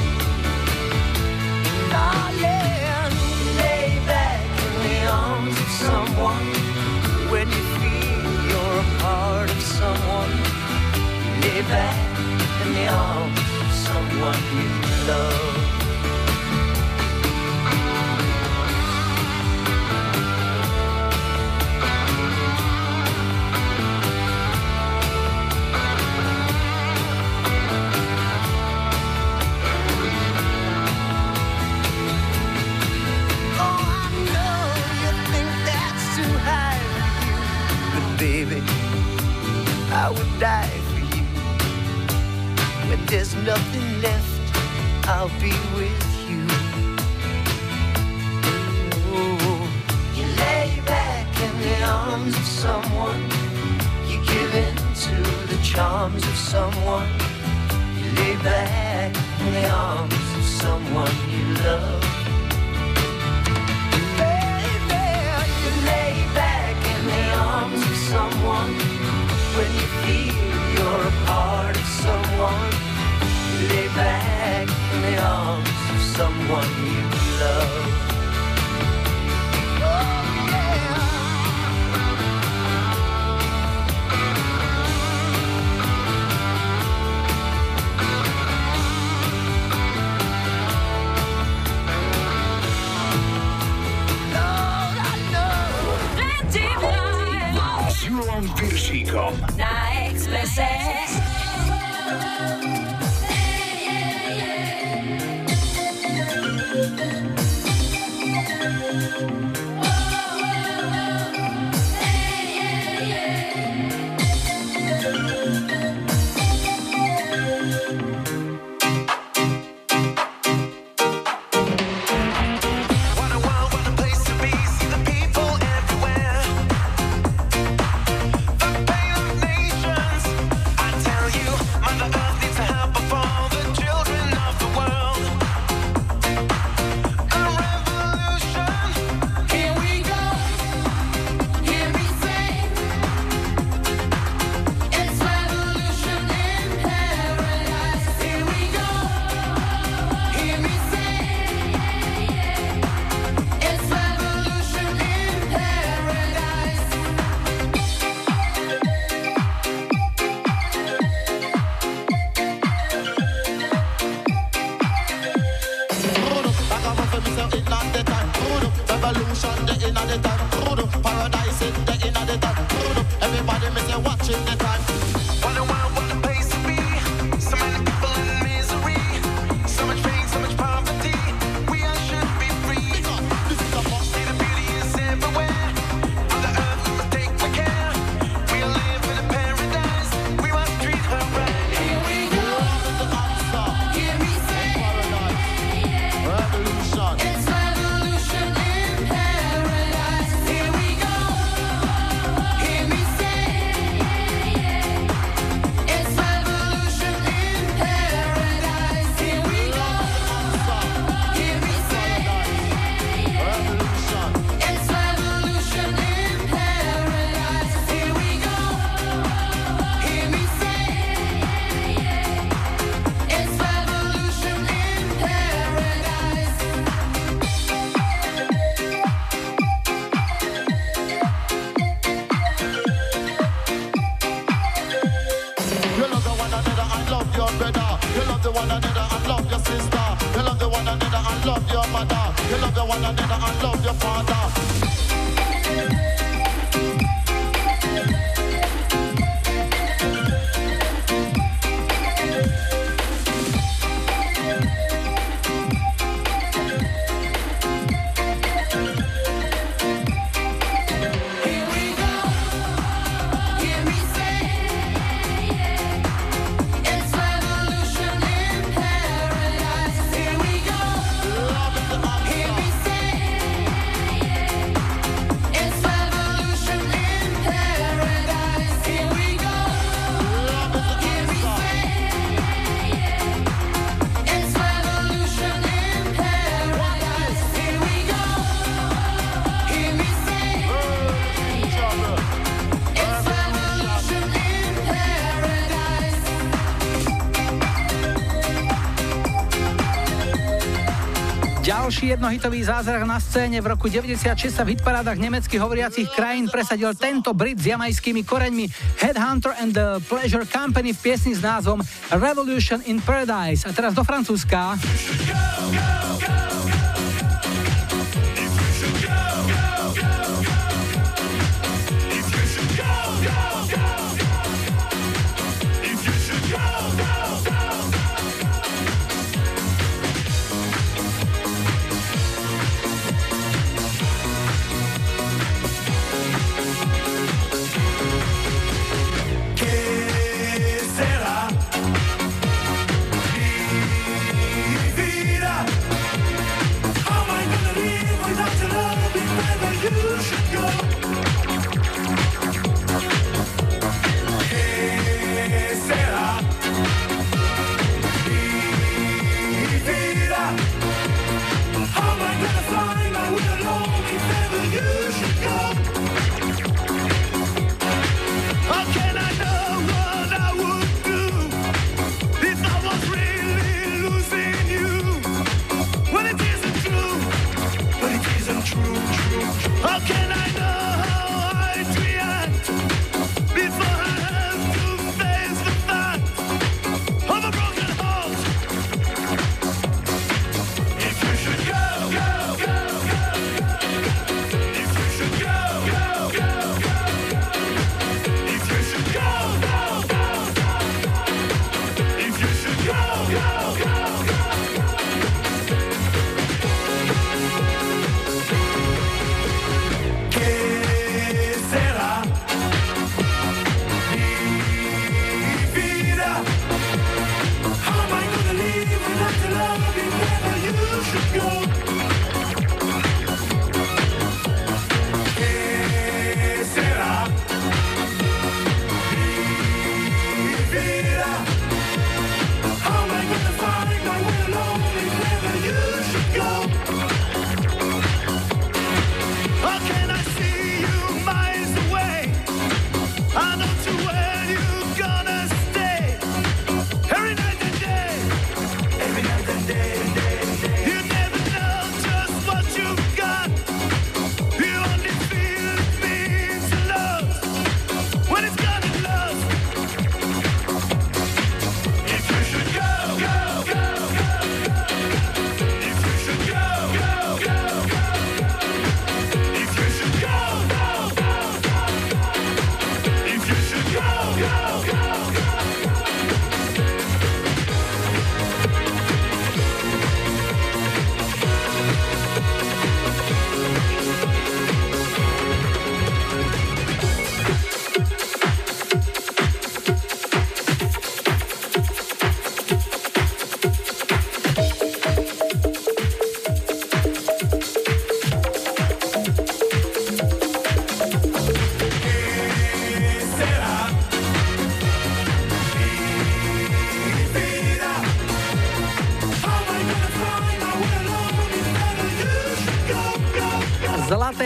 [302.04, 306.92] najväčší jednohitový zázrak na scéne v roku 96 sa v hitparádach nemeckých hovoriacich krajín presadil
[307.00, 308.68] tento Brit s jamajskými koreňmi
[309.00, 311.80] Headhunter and the Pleasure Company v piesni s názvom
[312.12, 313.64] Revolution in Paradise.
[313.64, 314.76] A teraz do Francúzska.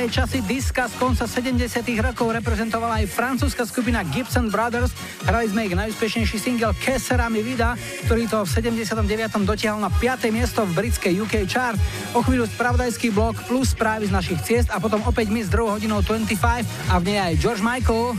[0.07, 4.95] Zlaté časy diska z konca 70 rokov reprezentovala aj francúzska skupina Gibson Brothers.
[5.27, 7.75] Hrali sme ich najúspešnejší single Kessera mi vida,
[8.07, 9.03] ktorý to v 79.
[9.43, 10.31] dotiahol na 5.
[10.31, 11.75] miesto v britskej UK chart.
[12.15, 15.75] O chvíľu spravodajský blok plus správy z našich ciest a potom opäť my s druhou
[15.75, 16.39] hodinou 25
[16.87, 18.15] a v nej aj George Michael.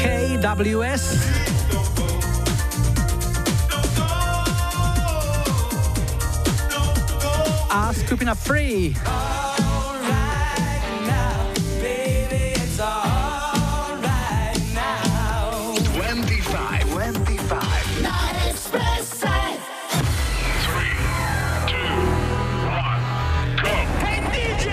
[0.00, 1.45] KWS.
[8.06, 8.94] A skupina Free.
[15.92, 18.02] 25, 25.
[18.02, 19.26] Na Expresse.
[23.64, 24.70] Hey DJ!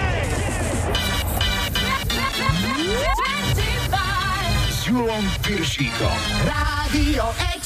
[4.69, 6.17] S Julom Piršíkom.
[6.45, 7.62] Rádio Express.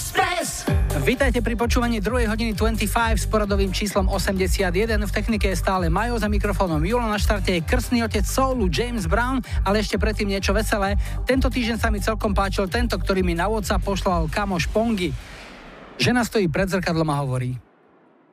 [1.18, 2.30] Vítajte pri počúvaní 2.
[2.30, 4.70] hodiny 25 s poradovým číslom 81.
[5.02, 7.10] V technike je stále Majo za mikrofónom Julo.
[7.10, 10.94] Na štarte je krstný otec soulu James Brown, ale ešte predtým niečo veselé.
[11.26, 15.10] Tento týždeň sa mi celkom páčil tento, ktorý mi na WhatsApp poslal kamoš Pongy.
[15.98, 17.58] Žena stojí pred zrkadlom a hovorí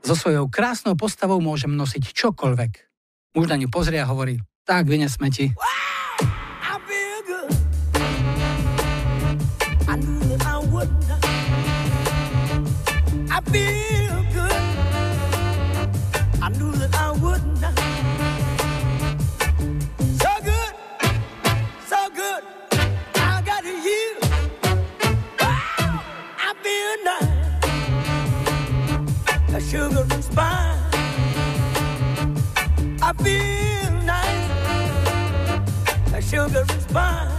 [0.04, 2.72] So svojou krásnou postavou môžem nosiť čokoľvek.
[3.32, 5.56] Muž na ňu pozrie a hovorí tak, vyne smeti.
[5.56, 5.73] I
[13.52, 14.62] feel good.
[16.42, 17.78] I knew that I would not.
[20.22, 20.74] So good,
[21.86, 22.42] so good.
[23.16, 24.18] I got you.
[25.40, 27.32] I feel nice.
[29.70, 30.78] Sugar and spice.
[33.02, 34.50] I feel nice.
[36.14, 37.33] A sugar and spice.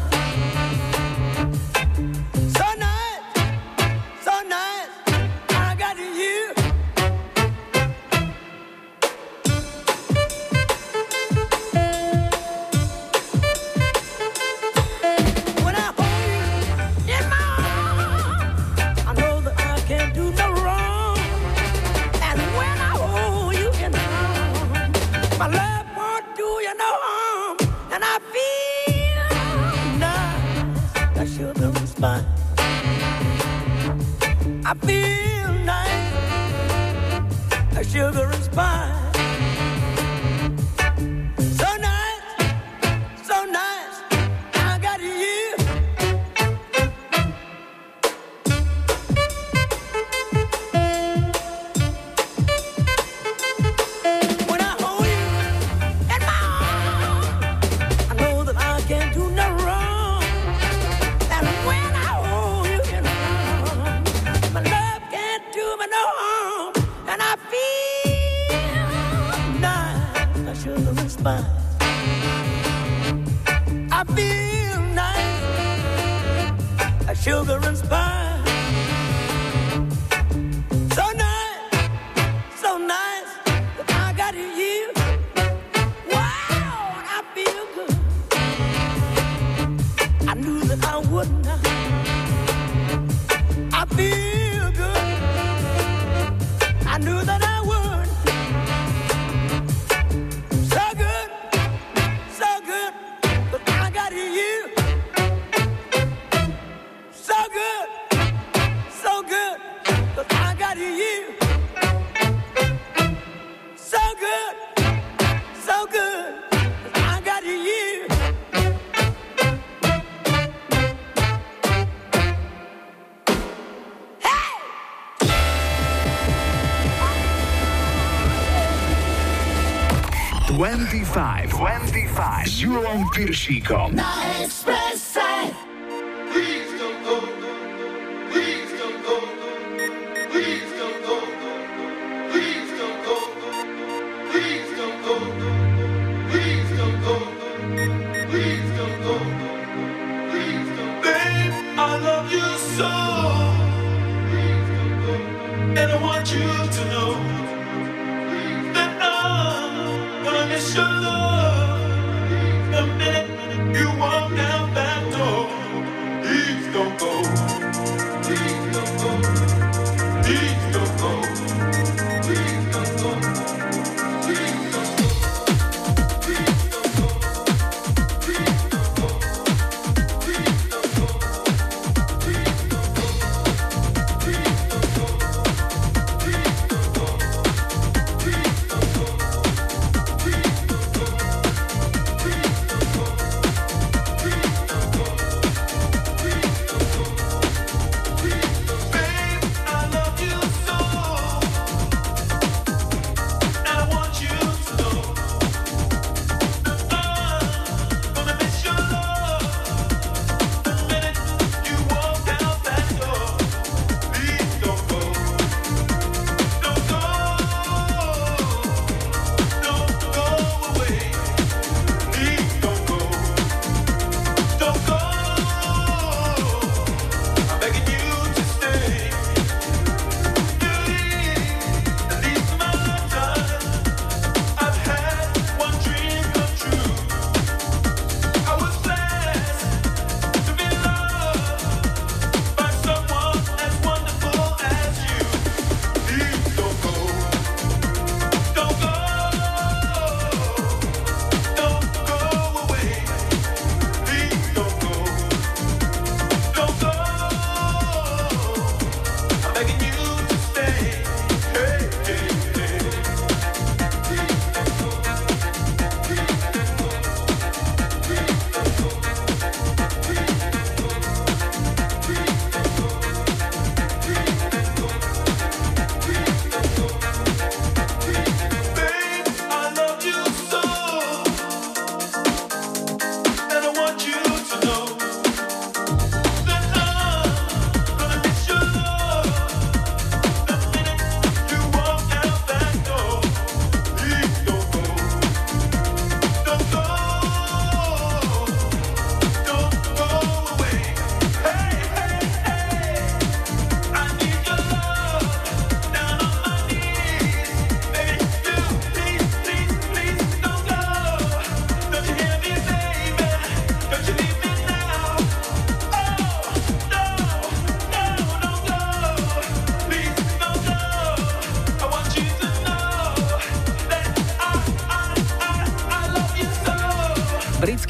[132.55, 133.95] S Julom Piršíkom.
[133.99, 134.15] Na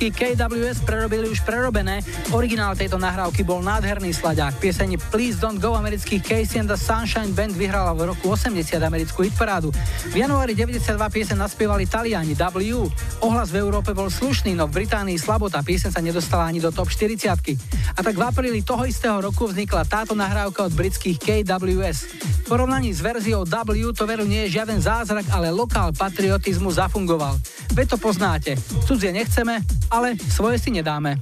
[0.05, 1.97] Britský KWS prerobili už prerobené.
[2.29, 4.61] Originál tejto nahrávky bol nádherný slaďák.
[4.61, 8.53] Pieseň Please Don't Go amerických Casey and the Sunshine Band vyhrala v roku 80
[8.85, 9.73] americkú hitparádu.
[10.13, 12.85] V januári 92 piesen naspievali Taliani W.
[13.25, 15.65] Ohlas v Európe bol slušný, no v Británii slabota.
[15.65, 17.25] Piesen sa nedostala ani do top 40.
[17.97, 21.97] A tak v apríli toho istého roku vznikla táto nahrávka od britských KWS.
[22.45, 27.41] V porovnaní s verziou W to veru nie je žiaden zázrak, ale lokál patriotizmu zafungoval.
[27.73, 28.53] Veď to poznáte.
[28.85, 29.65] Cudzie nechceme,
[29.95, 31.15] ale svoje si nedáme.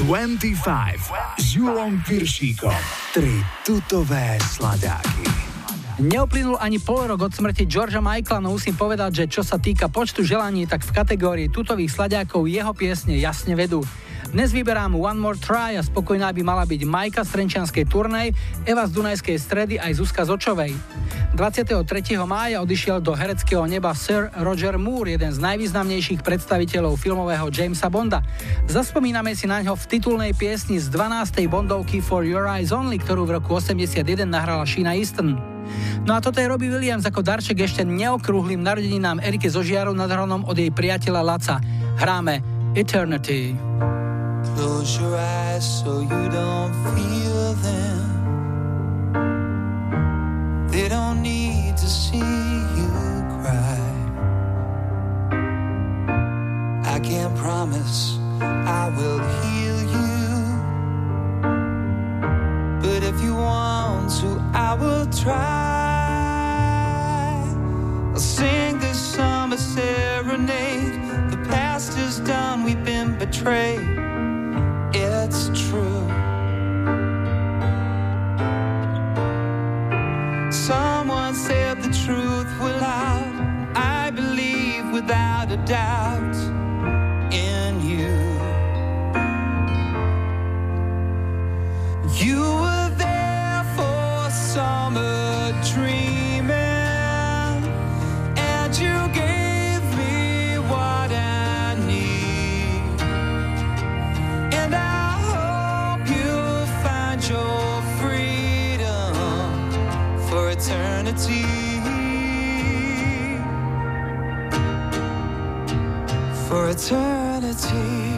[0.00, 0.56] 25
[1.36, 2.80] s Julom Piršíkom.
[3.12, 3.36] Tri
[3.68, 5.28] tutové sladáky.
[6.00, 9.92] Neuplynul ani pol rok od smrti Georgia Michaela, no musím povedať, že čo sa týka
[9.92, 13.84] počtu želaní, tak v kategórii tutových sladiakov jeho piesne jasne vedú.
[14.32, 18.32] Dnes vyberám One More Try a spokojná by mala byť Majka z Trenčianskej turnej,
[18.64, 20.72] Eva z Dunajskej stredy aj Zuzka z Očovej.
[21.40, 22.20] 23.
[22.28, 28.20] mája odišiel do hereckého neba Sir Roger Moore, jeden z najvýznamnejších predstaviteľov filmového Jamesa Bonda.
[28.68, 31.48] Zaspomíname si na ňo v titulnej piesni z 12.
[31.48, 35.40] Bondovky For Your Eyes Only, ktorú v roku 81 nahrala Sheena Easton.
[36.04, 40.44] No a toto je Robbie Williams ako darček ešte neokrúhlým narodeninám Erike Zožiarov nad hronom
[40.44, 41.56] od jej priateľa Laca.
[41.96, 42.44] Hráme
[42.76, 43.56] Eternity.
[44.60, 48.09] Close your eyes so you don't feel them.
[51.90, 52.88] See you
[53.42, 53.80] cry.
[56.84, 60.28] I can't promise I will heal you.
[62.80, 65.40] But if you want to, I will try.
[68.12, 70.94] I'll sing this summer serenade.
[71.32, 73.80] The past is done, we've been betrayed.
[74.94, 76.29] It's true.
[85.50, 86.29] A doubt
[116.50, 118.10] For eternity.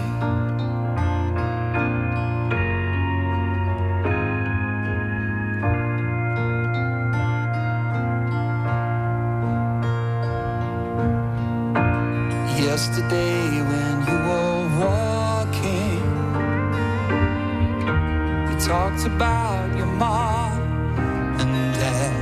[12.56, 16.00] Yesterday when you were walking,
[18.48, 20.58] you talked about your mom
[21.38, 22.14] and dad.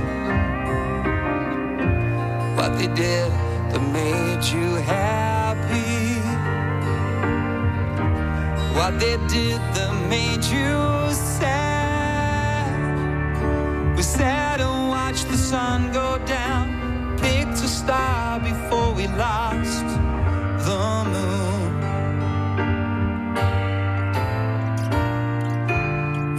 [2.57, 3.40] What they did
[8.81, 12.65] What they did that made you sad.
[13.95, 19.85] We sat and watched the sun go down, picked a star before we lost
[20.65, 21.73] the moon.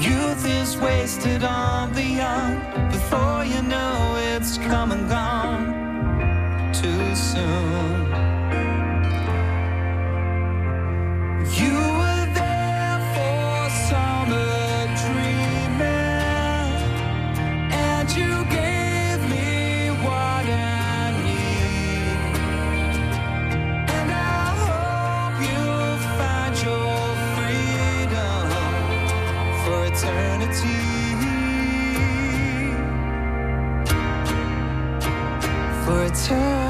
[0.02, 2.60] Youth is wasted on the young.
[2.90, 8.01] Before you know it's come and gone too soon.
[36.32, 36.61] For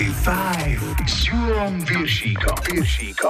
[0.00, 0.94] 25.
[1.06, 2.54] Suom Virsico.
[2.62, 3.29] Virsico.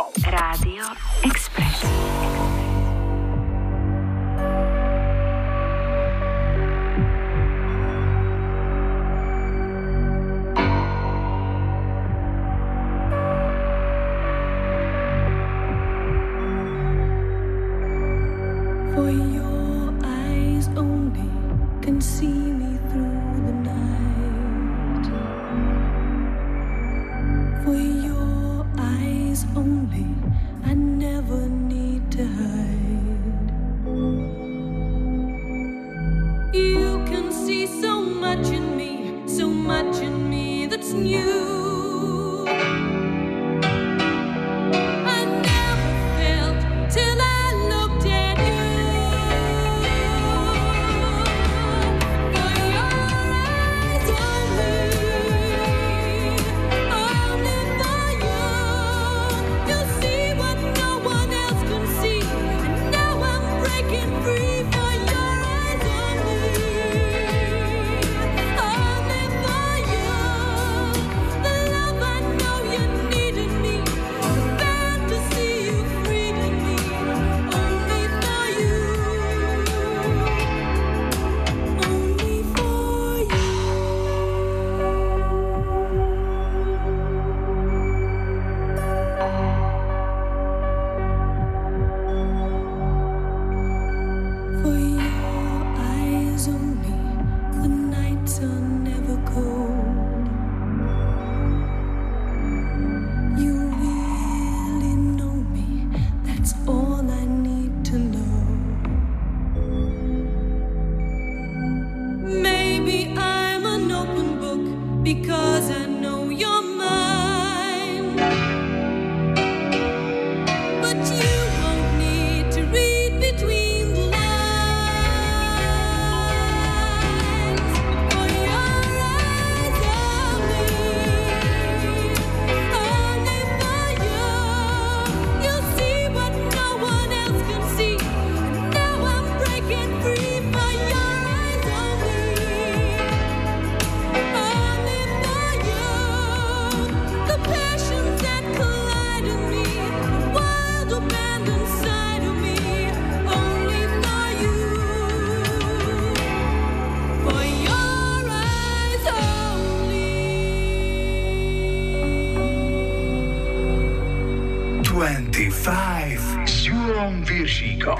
[165.70, 167.94] 5 s Júlom Viršíkom.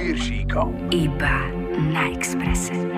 [0.90, 1.46] Iba
[1.94, 2.89] na Exprese.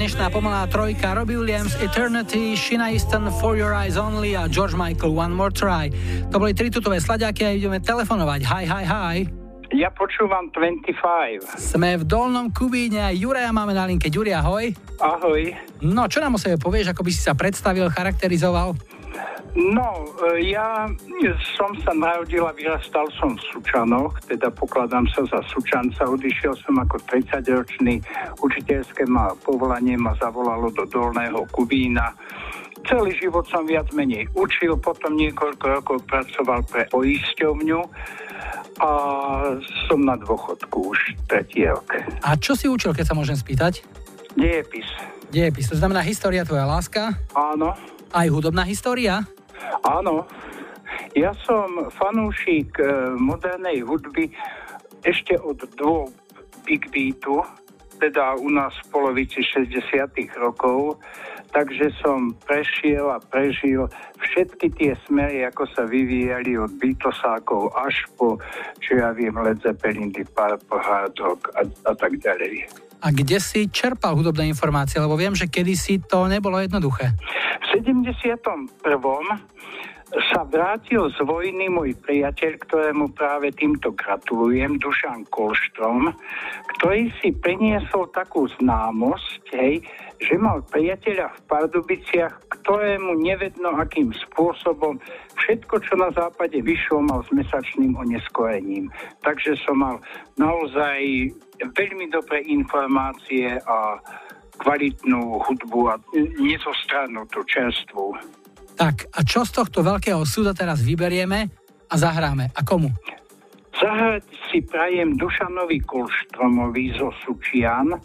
[0.00, 5.12] Dnešná pomalá trojka Robbie Williams, Eternity, Sheena Easton, For Your Eyes Only a George Michael,
[5.12, 5.92] One More Try.
[6.32, 8.40] To boli tri tutové slaďaky a ideme telefonovať.
[8.48, 9.16] Hi, hi, hi.
[9.76, 11.44] Ja počúvam 25.
[11.52, 14.08] Sme v Dolnom Kubíne a Juraja máme na linke.
[14.08, 14.72] Ďuri, ahoj.
[15.04, 15.52] Ahoj.
[15.84, 18.72] No, čo nám o sebe povieš, ako by si sa predstavil, charakterizoval?
[19.60, 20.88] No, e, ja
[21.52, 26.08] som sa narodil a vyrastal som v Sučanoch, teda pokladám sa za Sučanca.
[26.08, 28.00] Odišiel som ako 30-ročný,
[28.40, 32.08] učiteľské ma povolanie ma zavolalo do Dolného Kubína.
[32.88, 37.80] Celý život som viac menej učil, potom niekoľko rokov pracoval pre poisťovňu
[38.80, 38.90] a
[39.84, 41.84] som na dôchodku už tretí rok.
[42.24, 43.84] A čo si učil, keď sa môžem spýtať?
[44.32, 44.88] Dejepis.
[45.28, 47.12] Dejepis, to znamená história tvoja láska?
[47.36, 47.76] Áno.
[48.10, 49.28] Aj hudobná história?
[49.84, 50.26] Áno.
[51.14, 54.30] Ja som fanúšik e, modernej hudby
[55.02, 56.10] ešte od dvoch
[56.66, 57.42] big beatu,
[57.98, 59.80] teda u nás v polovici 60
[60.38, 61.00] rokov,
[61.50, 63.86] takže som prešiel a prežil
[64.18, 68.38] všetky tie smery, ako sa vyvíjali od Beatlesákov až po,
[68.82, 72.66] čo ja viem, Led Zeppelin, Purple, Hard Rock a, a tak ďalej.
[73.00, 75.00] A kde si čerpal hudobné informácie?
[75.00, 77.16] Lebo viem, že kedysi to nebolo jednoduché.
[77.64, 78.68] V 71
[80.10, 86.10] sa vrátil z vojny môj priateľ, ktorému práve týmto gratulujem, Dušan Kolštrom,
[86.76, 89.86] ktorý si priniesol takú známosť, hej,
[90.20, 95.00] že mal priateľa v Pardubiciach, ktorému nevedno akým spôsobom
[95.40, 98.92] všetko, čo na západe vyšlo, mal s mesačným oneskorením.
[99.24, 99.96] Takže som mal
[100.36, 101.32] naozaj
[101.64, 103.96] veľmi dobré informácie a
[104.60, 105.96] kvalitnú hudbu a
[106.36, 108.12] nezostrannú tú čerstvú.
[108.76, 111.48] Tak, a čo z tohto veľkého súda teraz vyberieme
[111.88, 112.52] a zahráme?
[112.52, 112.92] A komu?
[113.80, 117.96] Zahrať si prajem Dušanovi Kulštromovi zo Sučian,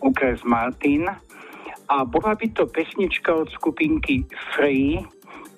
[0.00, 1.08] okres Martin
[1.88, 4.24] a bola by to pesnička od skupinky
[4.54, 5.00] Free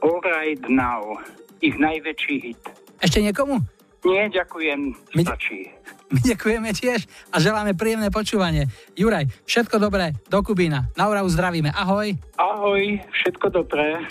[0.00, 1.18] All Right Now,
[1.60, 2.62] ich najväčší hit.
[3.00, 3.60] Ešte niekomu?
[4.08, 5.68] Nie, ďakujem, my, stačí.
[6.10, 8.66] My ďakujeme tiež a želáme príjemné počúvanie.
[8.98, 10.90] Juraj, všetko dobré, do Kubína.
[10.98, 12.18] Naura zdravíme, ahoj.
[12.34, 14.02] Ahoj, všetko dobré.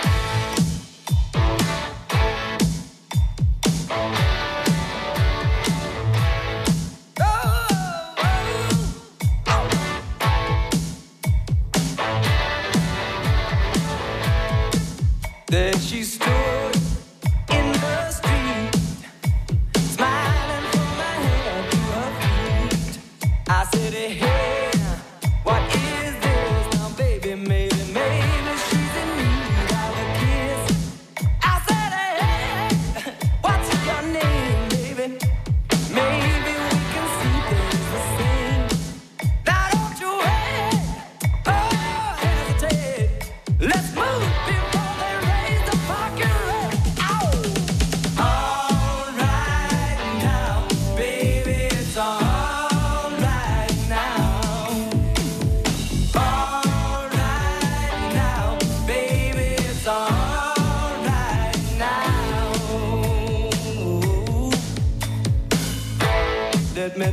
[15.50, 15.89] this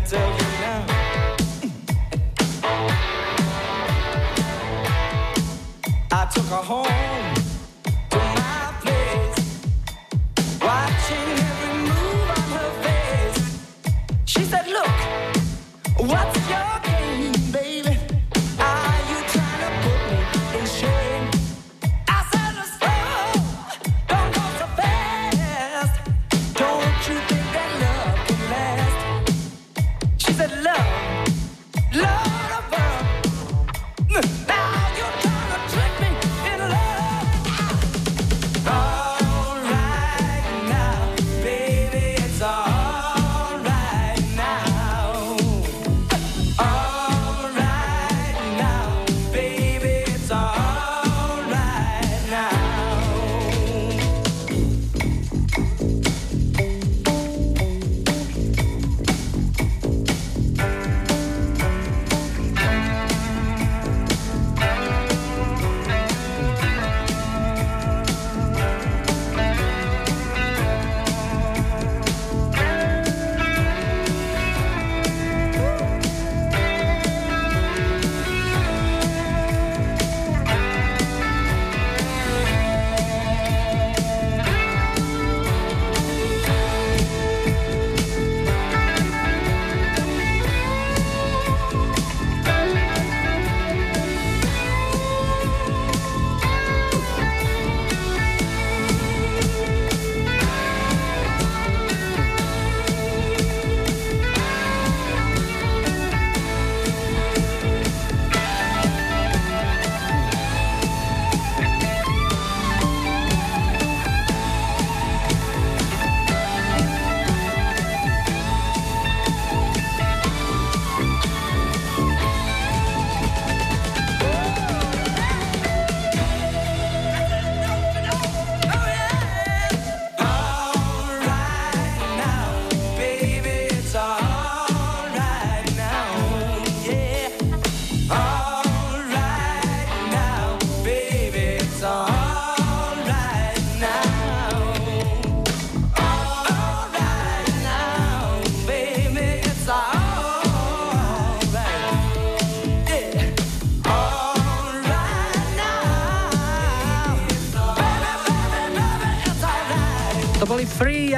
[0.08, 0.45] tell you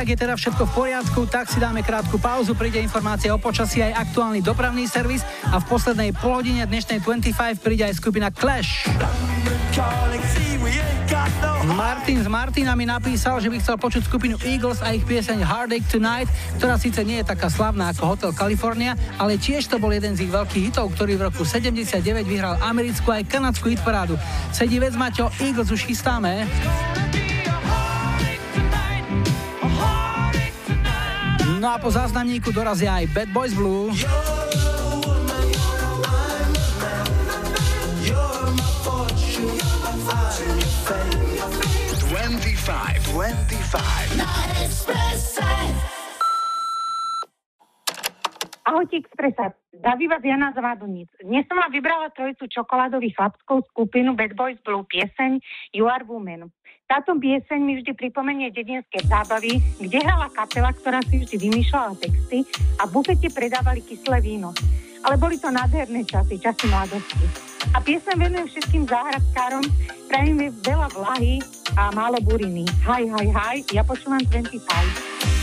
[0.08, 4.08] Je teda všetko v poriadku, tak si dáme krátku pauzu, príde informácia o počasí aj
[4.08, 8.88] aktuálny dopravný servis a v poslednej polhodine dnešnej 25 príde aj skupina Clash.
[11.76, 16.32] Martin s Martinami napísal, že by chcel počuť skupinu Eagles a ich pieseň Heartache Tonight,
[16.56, 20.24] ktorá síce nie je taká slavná ako Hotel California, ale tiež to bol jeden z
[20.24, 24.16] ich veľkých hitov, ktorý v roku 79 vyhral americkú aj kanadskú hitparádu.
[24.56, 26.48] Sedí vec, Maťo, Eagles už chystáme.
[31.68, 33.92] No a po záznamníku dorazia aj Bad Boys Blue.
[33.92, 34.00] 25,
[42.08, 43.28] 25.
[48.64, 50.64] Ahojte Expresa, Daví vás Jana z.
[51.20, 55.36] Dnes som vám vybrala trojicu čokoládových chlapskov skupinu Bad Boys Blue pieseň
[55.76, 56.48] You Are Woman.
[56.88, 62.48] Táto pieseň mi vždy pripomenie dedinské zábavy, kde hrala kapela, ktorá si vždy vymýšľala texty
[62.80, 64.56] a v bufete predávali kyslé víno.
[65.04, 67.28] Ale boli to nádherné časy, časy mladosti.
[67.76, 69.68] A piesň venujem všetkým záhradkárom,
[70.08, 71.44] prajem veľa vlahy
[71.76, 72.64] a málo buriny.
[72.80, 75.37] Haj, haj, haj, ja počúvam 25.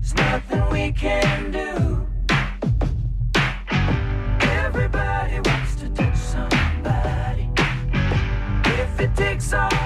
[0.00, 2.06] It's nothing we can do.
[4.40, 7.50] Everybody wants to touch somebody.
[8.64, 9.83] If it takes all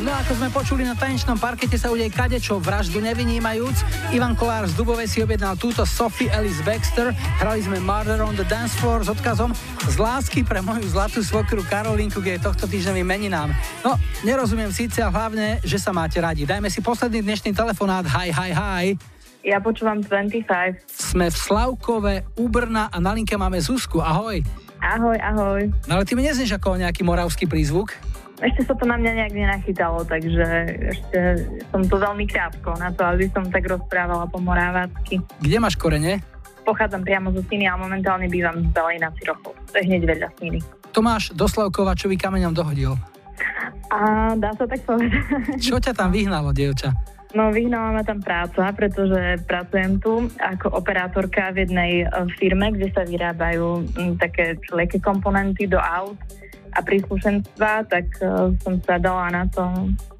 [0.00, 4.10] No ako sme počuli na tanečnom parkete sa udeje kadečo, vraždu nevinímajúc.
[4.10, 8.42] Ivan Kolár z Dubovej si objednal túto Sophie Ellis Baxter, hrali sme Murder on the
[8.42, 9.54] Dance Floor s odkazom
[9.90, 13.50] z lásky pre moju zlatú svokru Karolinku k jej tohto týždňovým meninám.
[13.82, 16.46] No, nerozumiem síce a hlavne, že sa máte radi.
[16.46, 18.06] Dajme si posledný dnešný telefonát.
[18.06, 18.86] Hi, hi, hi.
[19.42, 20.86] Ja počúvam 25.
[20.86, 23.98] Sme v Slavkove, u Brna a na linke máme Zuzku.
[23.98, 24.38] Ahoj.
[24.78, 25.66] Ahoj, ahoj.
[25.90, 27.90] No ale ty mi neznieš ako nejaký moravský prízvuk?
[28.40, 30.46] Ešte sa to na mňa nejak nenachytalo, takže
[30.96, 31.18] ešte
[31.68, 35.20] som tu veľmi krátko na to, aby som tak rozprávala po morávacky.
[35.42, 36.24] Kde máš korene?
[36.64, 39.56] Pochádzam priamo zo Siny a momentálne bývam v Belej na Cirochov.
[39.56, 40.60] To je hneď vedľa Siny.
[40.90, 42.98] Tomáš Slavkovačovi kameňom dohodil.
[43.90, 43.98] A
[44.38, 45.18] dá sa tak povedať.
[45.66, 46.94] Čo ťa tam vyhnalo, dievča?
[47.30, 52.06] No vyhnala ma tam práca, pretože pracujem tu ako operátorka v jednej e,
[52.42, 53.86] firme, kde sa vyrábajú
[54.18, 56.18] také všelijaké komponenty do aut
[56.74, 59.62] a príslušenstva, tak e, som sa dala na to.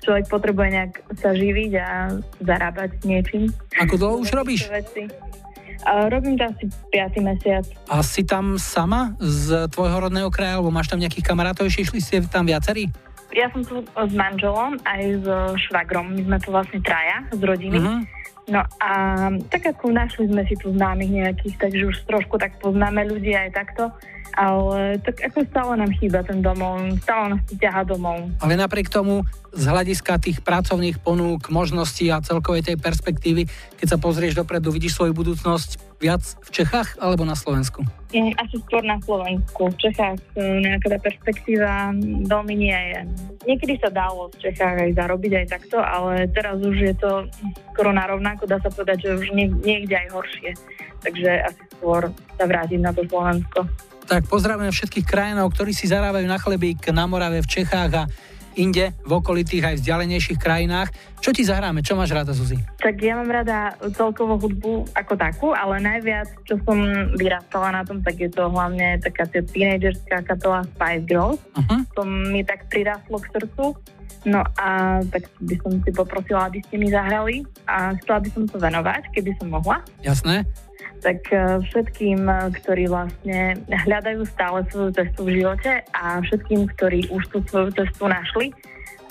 [0.06, 2.14] Človek potrebuje nejak sa živiť a
[2.46, 3.50] zarábať niečím.
[3.82, 4.70] Ako dlho už robíš?
[4.70, 5.10] Veci.
[5.84, 7.20] Robím to asi 5.
[7.24, 7.64] mesiac.
[7.88, 12.00] A si tam sama z tvojho rodného kraja, alebo máš tam nejakých kamarátov, ešte išli
[12.00, 12.92] ste tam viacerí?
[13.30, 15.26] Ja som tu s manželom aj s
[15.70, 16.18] švagrom.
[16.18, 17.78] My sme tu vlastne traja z rodiny.
[17.78, 18.00] Mhm.
[18.50, 18.92] No a
[19.46, 23.54] tak ako našli sme si tu známych nejakých, takže už trošku tak poznáme ľudí aj
[23.54, 23.94] takto.
[24.38, 28.30] Ale tak ako stále nám chýba ten domov, stále nás to ťaha domov.
[28.38, 33.98] Ale napriek tomu, z hľadiska tých pracovných ponúk, možností a celkovej tej perspektívy, keď sa
[33.98, 37.84] pozrieš dopredu, vidíš svoju budúcnosť viac v Čechách alebo na Slovensku?
[38.10, 39.68] Mm, Asi skôr na Slovensku.
[39.68, 41.92] V Čechách e, nejaká tá perspektíva
[42.24, 43.00] veľmi nie je.
[43.44, 47.28] Niekedy sa dalo v Čechách aj zarobiť aj takto, ale teraz už je to
[47.76, 50.50] skoro narovnako, dá sa povedať, že už nie, niekde aj horšie.
[51.04, 52.08] Takže asi skôr
[52.40, 53.68] sa vrátiť na to Slovensko.
[54.10, 58.04] Tak pozdravujeme všetkých krajinov, ktorí si zarábajú na chlebík na Morave, v Čechách a
[58.58, 60.90] inde, v okolitých aj vzdialenejších krajinách.
[61.22, 61.86] Čo ti zahráme?
[61.86, 62.58] Čo máš rada, Zuzi?
[62.82, 66.82] Tak ja mám rada celkovo hudbu ako takú, ale najviac, čo som
[67.14, 71.38] vyrastala na tom, tak je to hlavne taká tá teenagerská kapela Spice Girls.
[71.54, 71.80] Uh-huh.
[71.94, 73.78] To mi tak prirastlo k srdcu.
[74.28, 78.42] No a tak by som si poprosila, aby ste mi zahrali a chcela by som
[78.44, 79.80] to venovať, keby som mohla.
[80.04, 80.44] Jasné?
[81.00, 87.08] Tak eh, všetkým, eh, ktorí vlastne hľadajú stále svoju cestu v živote a všetkým, ktorí
[87.08, 88.52] už tú svoju cestu našli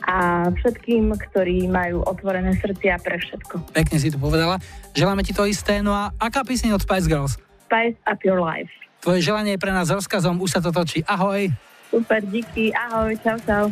[0.05, 3.73] a všetkým, ktorí majú otvorené srdcia pre všetko.
[3.75, 4.57] Pekne si to povedala.
[4.95, 5.83] Želáme ti to isté.
[5.83, 7.35] No a aká píseň od Spice Girls?
[7.69, 8.71] Spice up your life.
[8.99, 11.05] Tvoje želanie je pre nás rozkazom, už sa to točí.
[11.07, 11.47] Ahoj.
[11.89, 13.65] Super, díky, ahoj, čau, čau.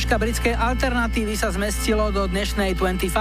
[0.00, 3.12] Troška britskej alternatívy sa zmestilo do dnešnej 25.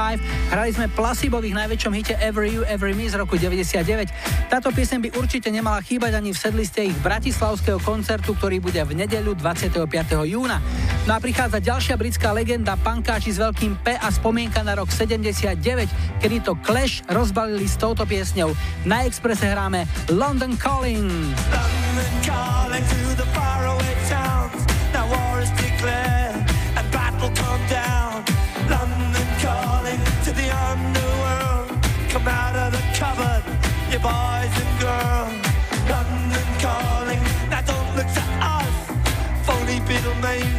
[0.48, 4.08] Hrali sme Placebo v ich najväčšom hite Every You, Every Me z roku 99.
[4.48, 8.96] Táto pieseň by určite nemala chýbať ani v sedliste ich bratislavského koncertu, ktorý bude v
[8.96, 9.92] nedeľu 25.
[10.24, 10.64] júna.
[11.04, 15.60] No a prichádza ďalšia britská legenda, pankáči s veľkým P a spomienka na rok 79,
[16.24, 18.56] kedy to Clash rozbalili s touto piesňou.
[18.88, 19.84] Na Exprese hráme
[20.16, 21.12] London calling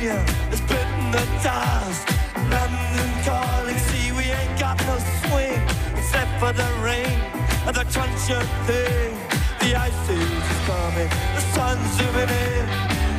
[0.00, 2.08] Beatlemania has bitten the dust.
[2.48, 5.60] London calling, see we ain't got no swing
[5.96, 7.20] except for the rain
[7.66, 9.12] and the truncheon thing.
[9.60, 12.66] The ice is coming, the sun's zooming in.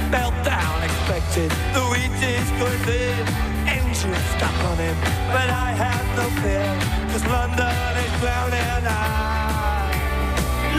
[0.09, 3.27] Meltdown expected, the wheat is going thin.
[3.67, 4.97] Engines stop running,
[5.29, 6.65] but I have no fear,
[7.11, 9.93] cause London is drowning I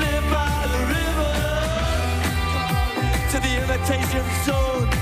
[0.03, 1.35] live by the river
[3.31, 5.02] to the imitation zone.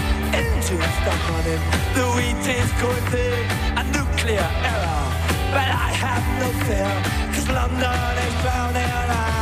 [0.77, 1.61] Warning.
[1.95, 3.45] The wheat is going thin,
[3.77, 5.03] a nuclear error.
[5.51, 6.91] But I have no fear,
[7.33, 8.91] cause London is drowning.
[9.09, 9.40] I,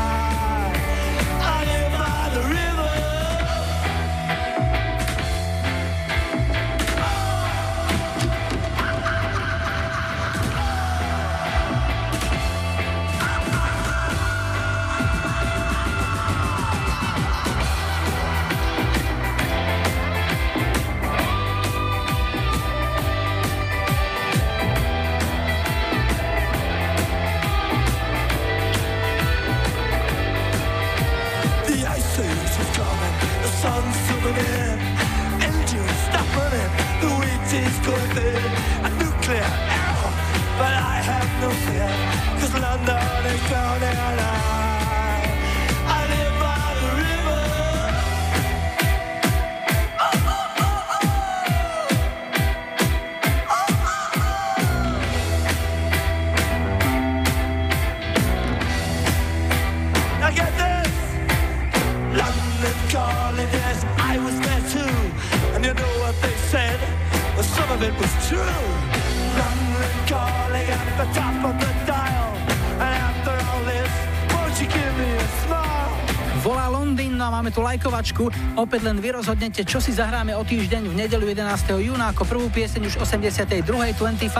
[77.99, 78.31] lajkovačku.
[78.55, 81.83] Opäť len vy rozhodnete, čo si zahráme o týždeň v nedelu 11.
[81.83, 83.67] júna ako prvú pieseň už 82.
[83.67, 84.31] 25.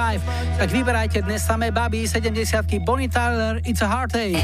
[0.56, 2.40] Tak vyberajte dnes samé baby 70
[2.88, 4.40] Bonnie Tyler, It's a Heartache.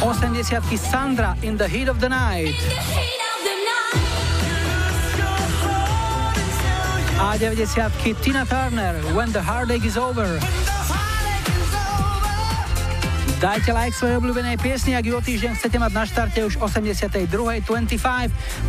[0.00, 2.54] 80 Sandra, In the Heat of the Night.
[7.20, 10.69] A 90 Tina Turner, When the Heartache is Over.
[13.40, 17.64] Dajte like svojej obľúbenej piesni, ak ju o týždeň chcete mať na štarte už 82.25.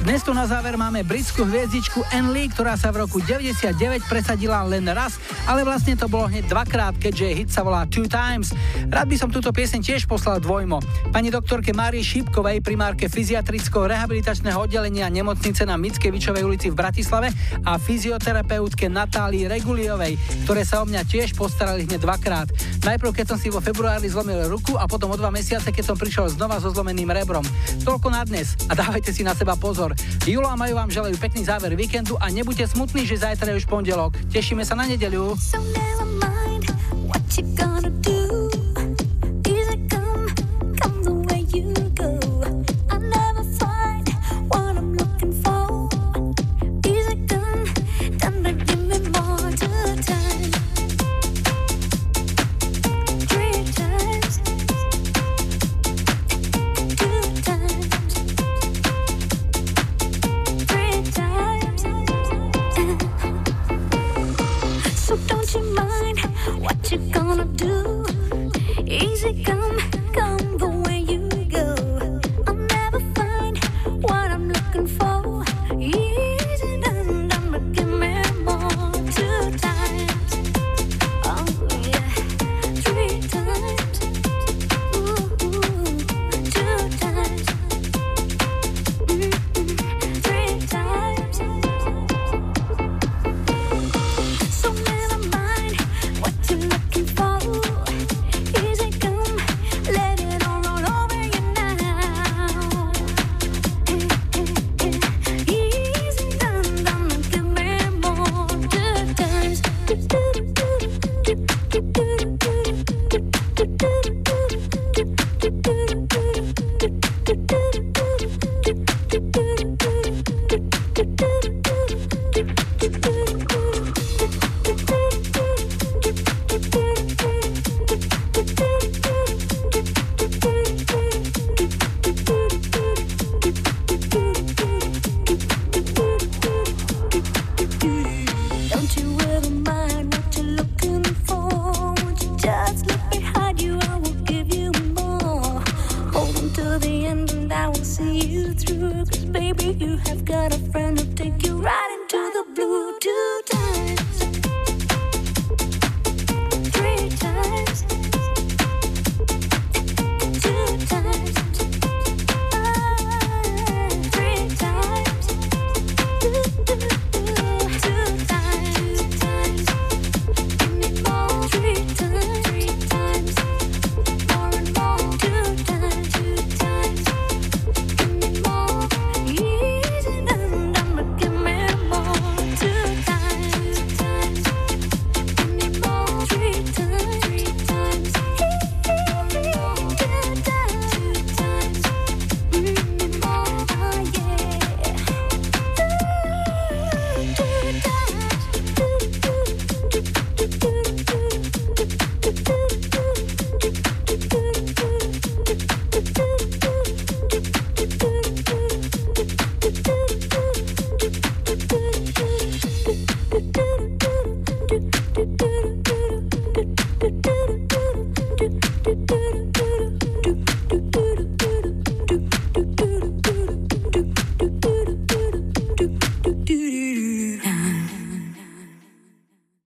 [0.07, 3.67] Dnes tu na záver máme britskú hviezdičku Anne Lee, ktorá sa v roku 99
[4.07, 5.19] presadila len raz,
[5.51, 8.55] ale vlastne to bolo hneď dvakrát, keďže hit sa volá Two Times.
[8.87, 10.79] Rád by som túto pieseň tiež poslal dvojmo.
[11.11, 17.35] Pani doktorke Márii Šípkovej, primárke fyziatricko-rehabilitačného oddelenia nemocnice na Mickevičovej ulici v Bratislave
[17.67, 20.15] a fyzioterapeutke Natálii Reguliovej,
[20.47, 22.47] ktoré sa o mňa tiež postarali hneď dvakrát.
[22.87, 25.99] Najprv, keď som si vo februári zlomil ruku a potom o dva mesiace, keď som
[25.99, 27.43] prišiel znova so zlomeným rebrom.
[27.83, 29.91] Toľko na dnes a dávajte si na seba pozor.
[30.23, 33.67] Julo a Maju vám želajú pekný záver víkendu a nebuďte smutní, že zajtra je už
[33.67, 34.15] pondelok.
[34.31, 34.87] Tešíme sa na
[35.49, 36.05] nedeľu.
[37.07, 38.40] What you gonna do?